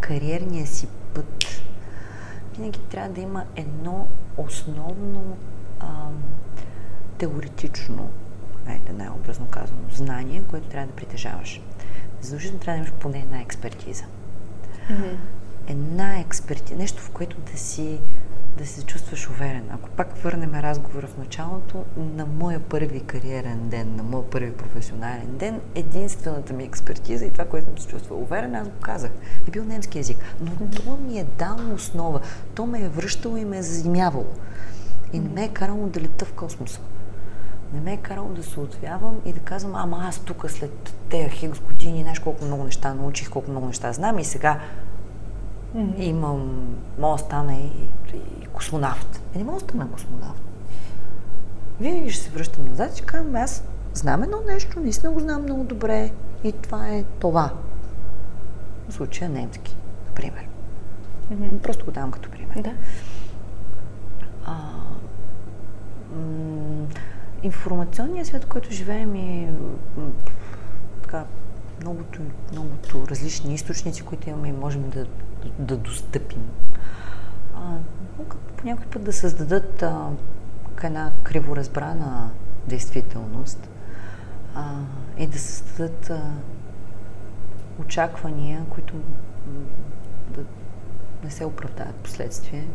кариерния 0.00 0.66
си 0.66 0.88
път, 1.14 1.46
винаги 2.56 2.80
трябва 2.90 3.10
да 3.10 3.20
има 3.20 3.44
едно 3.56 4.08
основно 4.36 5.36
а, 5.80 5.86
теоретично, 7.18 8.10
айде 8.66 8.92
най-образно 8.92 9.46
казано, 9.46 9.78
знание, 9.94 10.42
което 10.50 10.68
трябва 10.68 10.86
да 10.86 10.92
притежаваш. 10.92 11.60
Задължително 12.20 12.60
трябва 12.60 12.82
да 12.82 12.88
имаш 12.88 13.00
поне 13.00 13.18
една 13.18 13.40
експертиза. 13.40 14.04
Mm-hmm. 14.90 15.16
Една 15.66 16.18
експертиза, 16.18 16.78
нещо 16.78 17.02
в 17.02 17.10
което 17.10 17.36
да 17.52 17.58
си 17.58 18.00
да 18.58 18.66
се 18.66 18.84
чувстваш 18.84 19.30
уверен. 19.30 19.64
Ако 19.70 19.88
пак 19.88 20.16
върнем 20.16 20.54
разговора 20.54 21.06
в 21.06 21.18
началото, 21.18 21.84
на 21.96 22.26
моя 22.26 22.60
първи 22.60 23.00
кариерен 23.00 23.68
ден, 23.68 23.96
на 23.96 24.02
моя 24.02 24.30
първи 24.30 24.52
професионален 24.52 25.36
ден, 25.36 25.60
единствената 25.74 26.52
ми 26.52 26.64
експертиза 26.64 27.24
и 27.24 27.30
това, 27.30 27.44
което 27.44 27.66
съм 27.66 27.78
се 27.78 27.88
чувствал 27.88 28.20
уверен, 28.20 28.54
аз 28.54 28.68
го 28.68 28.80
казах, 28.80 29.10
е 29.48 29.50
бил 29.50 29.64
немски 29.64 29.98
язик. 29.98 30.16
Но 30.40 30.70
то 30.70 30.96
ми 30.96 31.18
е 31.18 31.24
дал 31.38 31.74
основа. 31.74 32.20
То 32.54 32.66
ме 32.66 32.80
е 32.80 32.88
връщало 32.88 33.36
и 33.36 33.44
ме 33.44 33.58
е 33.58 33.62
заземявало. 33.62 34.26
И 35.12 35.20
не 35.20 35.28
ме 35.28 35.44
е 35.44 35.48
карало 35.48 35.86
да 35.86 36.00
лета 36.00 36.24
в 36.24 36.32
космоса. 36.32 36.80
Не 37.72 37.80
ме 37.80 37.92
е 37.92 37.96
карало 37.96 38.28
да 38.28 38.42
се 38.42 38.60
отвявам 38.60 39.20
и 39.24 39.32
да 39.32 39.40
казвам, 39.40 39.74
ама 39.74 40.04
аз 40.08 40.18
тук 40.18 40.50
след 40.50 40.94
тези 41.10 41.28
хикс 41.28 41.60
години, 41.60 42.02
знаеш 42.02 42.18
колко 42.18 42.44
много 42.44 42.64
неща 42.64 42.94
научих, 42.94 43.30
колко 43.30 43.50
много 43.50 43.66
неща 43.66 43.92
знам 43.92 44.18
и 44.18 44.24
сега 44.24 44.60
mm-hmm. 45.76 46.00
имам, 46.00 46.66
мога 46.98 47.16
да 47.16 47.22
стана 47.22 47.54
и, 47.54 47.70
и 48.14 48.46
космонавт. 48.46 49.22
Е, 49.34 49.38
не 49.38 49.44
мога 49.44 49.58
да 49.58 49.64
стана 49.64 49.90
космонавт. 49.90 50.42
Винаги 51.80 52.10
ще 52.10 52.24
се 52.24 52.30
връщам 52.30 52.68
назад 52.68 52.92
и 52.92 52.96
ще 52.96 53.06
кажа, 53.06 53.24
аз 53.34 53.64
знам 53.94 54.22
едно 54.22 54.36
нещо, 54.46 54.80
наистина 54.80 55.12
го 55.12 55.20
знам 55.20 55.42
много 55.42 55.64
добре 55.64 56.10
и 56.44 56.52
това 56.52 56.88
е 56.88 57.04
това. 57.18 57.52
В 58.88 58.92
случая 58.92 59.30
немски, 59.30 59.76
например. 60.06 60.48
Mm-hmm. 61.32 61.58
Просто 61.58 61.84
го 61.84 61.90
давам 61.90 62.10
като 62.10 62.30
пример. 62.30 62.54
Да. 62.56 62.72
А, 64.44 64.54
м- 66.16 66.86
информационният 67.42 68.26
свят, 68.26 68.44
в 68.44 68.48
който 68.48 68.72
живеем 68.72 69.14
е 69.14 69.52
м- 69.96 70.10
така, 71.02 71.24
многото, 71.82 72.20
многото 72.52 73.06
различни 73.08 73.54
източници, 73.54 74.02
които 74.02 74.30
имаме 74.30 74.48
и 74.48 74.52
можем 74.52 74.90
да, 74.90 75.06
да 75.58 75.76
достъпим. 75.76 76.42
А, 77.54 77.78
могат 78.18 78.38
по 78.38 78.66
някой 78.66 78.86
път 78.86 79.04
да 79.04 79.12
създадат 79.12 79.82
а, 79.82 80.08
една 80.82 81.12
криворазбрана 81.22 82.30
действителност 82.66 83.68
а, 84.54 84.74
и 85.18 85.26
да 85.26 85.38
създадат 85.38 86.10
а, 86.10 86.22
очаквания, 87.78 88.64
които 88.70 88.94
да 90.30 90.44
не 91.24 91.30
се 91.30 91.44
оправдаят 91.44 91.94
последствие. 91.94 92.68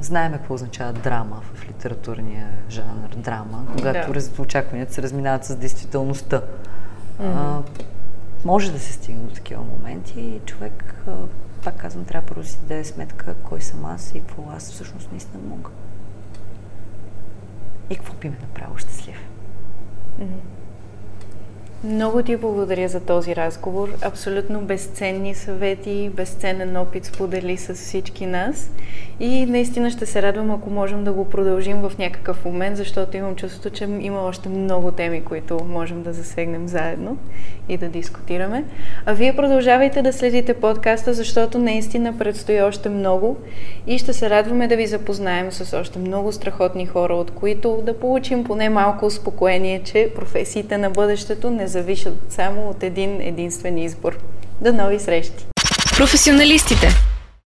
Знаеме 0.00 0.36
какво 0.36 0.54
означава 0.54 0.92
драма 0.92 1.42
в 1.54 1.68
литературния 1.68 2.48
жанр 2.68 3.08
драма, 3.16 3.66
когато 3.72 4.12
да. 4.12 4.42
очакванията 4.42 4.92
се 4.92 5.02
разминават 5.02 5.44
с 5.44 5.56
действителността. 5.56 6.42
А, 7.20 7.62
може 8.44 8.72
да 8.72 8.78
се 8.78 8.92
стигне 8.92 9.22
до 9.22 9.34
такива 9.34 9.62
моменти 9.62 10.20
и 10.20 10.40
човек, 10.46 10.94
а, 11.08 11.16
пак 11.64 11.76
казвам, 11.76 12.04
трябва 12.04 12.28
първо 12.28 12.44
си 12.44 12.58
да 12.60 12.66
даде 12.66 12.84
сметка 12.84 13.34
кой 13.34 13.60
съм 13.60 13.84
аз 13.84 14.10
и 14.14 14.20
какво 14.20 14.50
аз 14.50 14.72
всъщност 14.72 15.10
наистина 15.10 15.42
мога. 15.48 15.70
И 17.90 17.96
какво 17.96 18.14
би 18.14 18.28
ме 18.28 18.38
направило 18.40 18.76
щастлив. 18.76 19.16
Mm-hmm. 20.20 20.55
Много 21.86 22.22
ти 22.22 22.36
благодаря 22.36 22.88
за 22.88 23.00
този 23.00 23.36
разговор. 23.36 23.88
Абсолютно 24.02 24.60
безценни 24.60 25.34
съвети, 25.34 26.10
безценен 26.14 26.76
опит 26.76 27.04
сподели 27.04 27.56
с 27.56 27.74
всички 27.74 28.26
нас. 28.26 28.70
И 29.20 29.46
наистина 29.46 29.90
ще 29.90 30.06
се 30.06 30.22
радвам, 30.22 30.50
ако 30.50 30.70
можем 30.70 31.04
да 31.04 31.12
го 31.12 31.28
продължим 31.28 31.76
в 31.76 31.92
някакъв 31.98 32.44
момент, 32.44 32.76
защото 32.76 33.16
имам 33.16 33.36
чувството, 33.36 33.70
че 33.70 33.84
има 33.84 34.20
още 34.20 34.48
много 34.48 34.92
теми, 34.92 35.24
които 35.24 35.64
можем 35.68 36.02
да 36.02 36.12
засегнем 36.12 36.68
заедно 36.68 37.18
и 37.68 37.76
да 37.76 37.88
дискутираме. 37.88 38.64
А 39.06 39.12
вие 39.12 39.36
продължавайте 39.36 40.02
да 40.02 40.12
следите 40.12 40.54
подкаста, 40.54 41.14
защото 41.14 41.58
наистина 41.58 42.18
предстои 42.18 42.62
още 42.62 42.88
много 42.88 43.36
и 43.86 43.98
ще 43.98 44.12
се 44.12 44.30
радваме 44.30 44.68
да 44.68 44.76
ви 44.76 44.86
запознаем 44.86 45.52
с 45.52 45.78
още 45.78 45.98
много 45.98 46.32
страхотни 46.32 46.86
хора, 46.86 47.14
от 47.14 47.30
които 47.30 47.82
да 47.86 47.98
получим 47.98 48.44
поне 48.44 48.68
малко 48.68 49.06
успокоение, 49.06 49.82
че 49.84 50.12
професиите 50.14 50.78
на 50.78 50.90
бъдещето 50.90 51.50
не 51.50 51.68
зависят 51.76 52.14
само 52.28 52.68
от 52.70 52.82
един 52.82 53.20
единствен 53.20 53.78
избор. 53.78 54.18
До 54.60 54.72
нови 54.72 55.00
срещи! 55.00 55.46
Професионалистите 55.96 56.88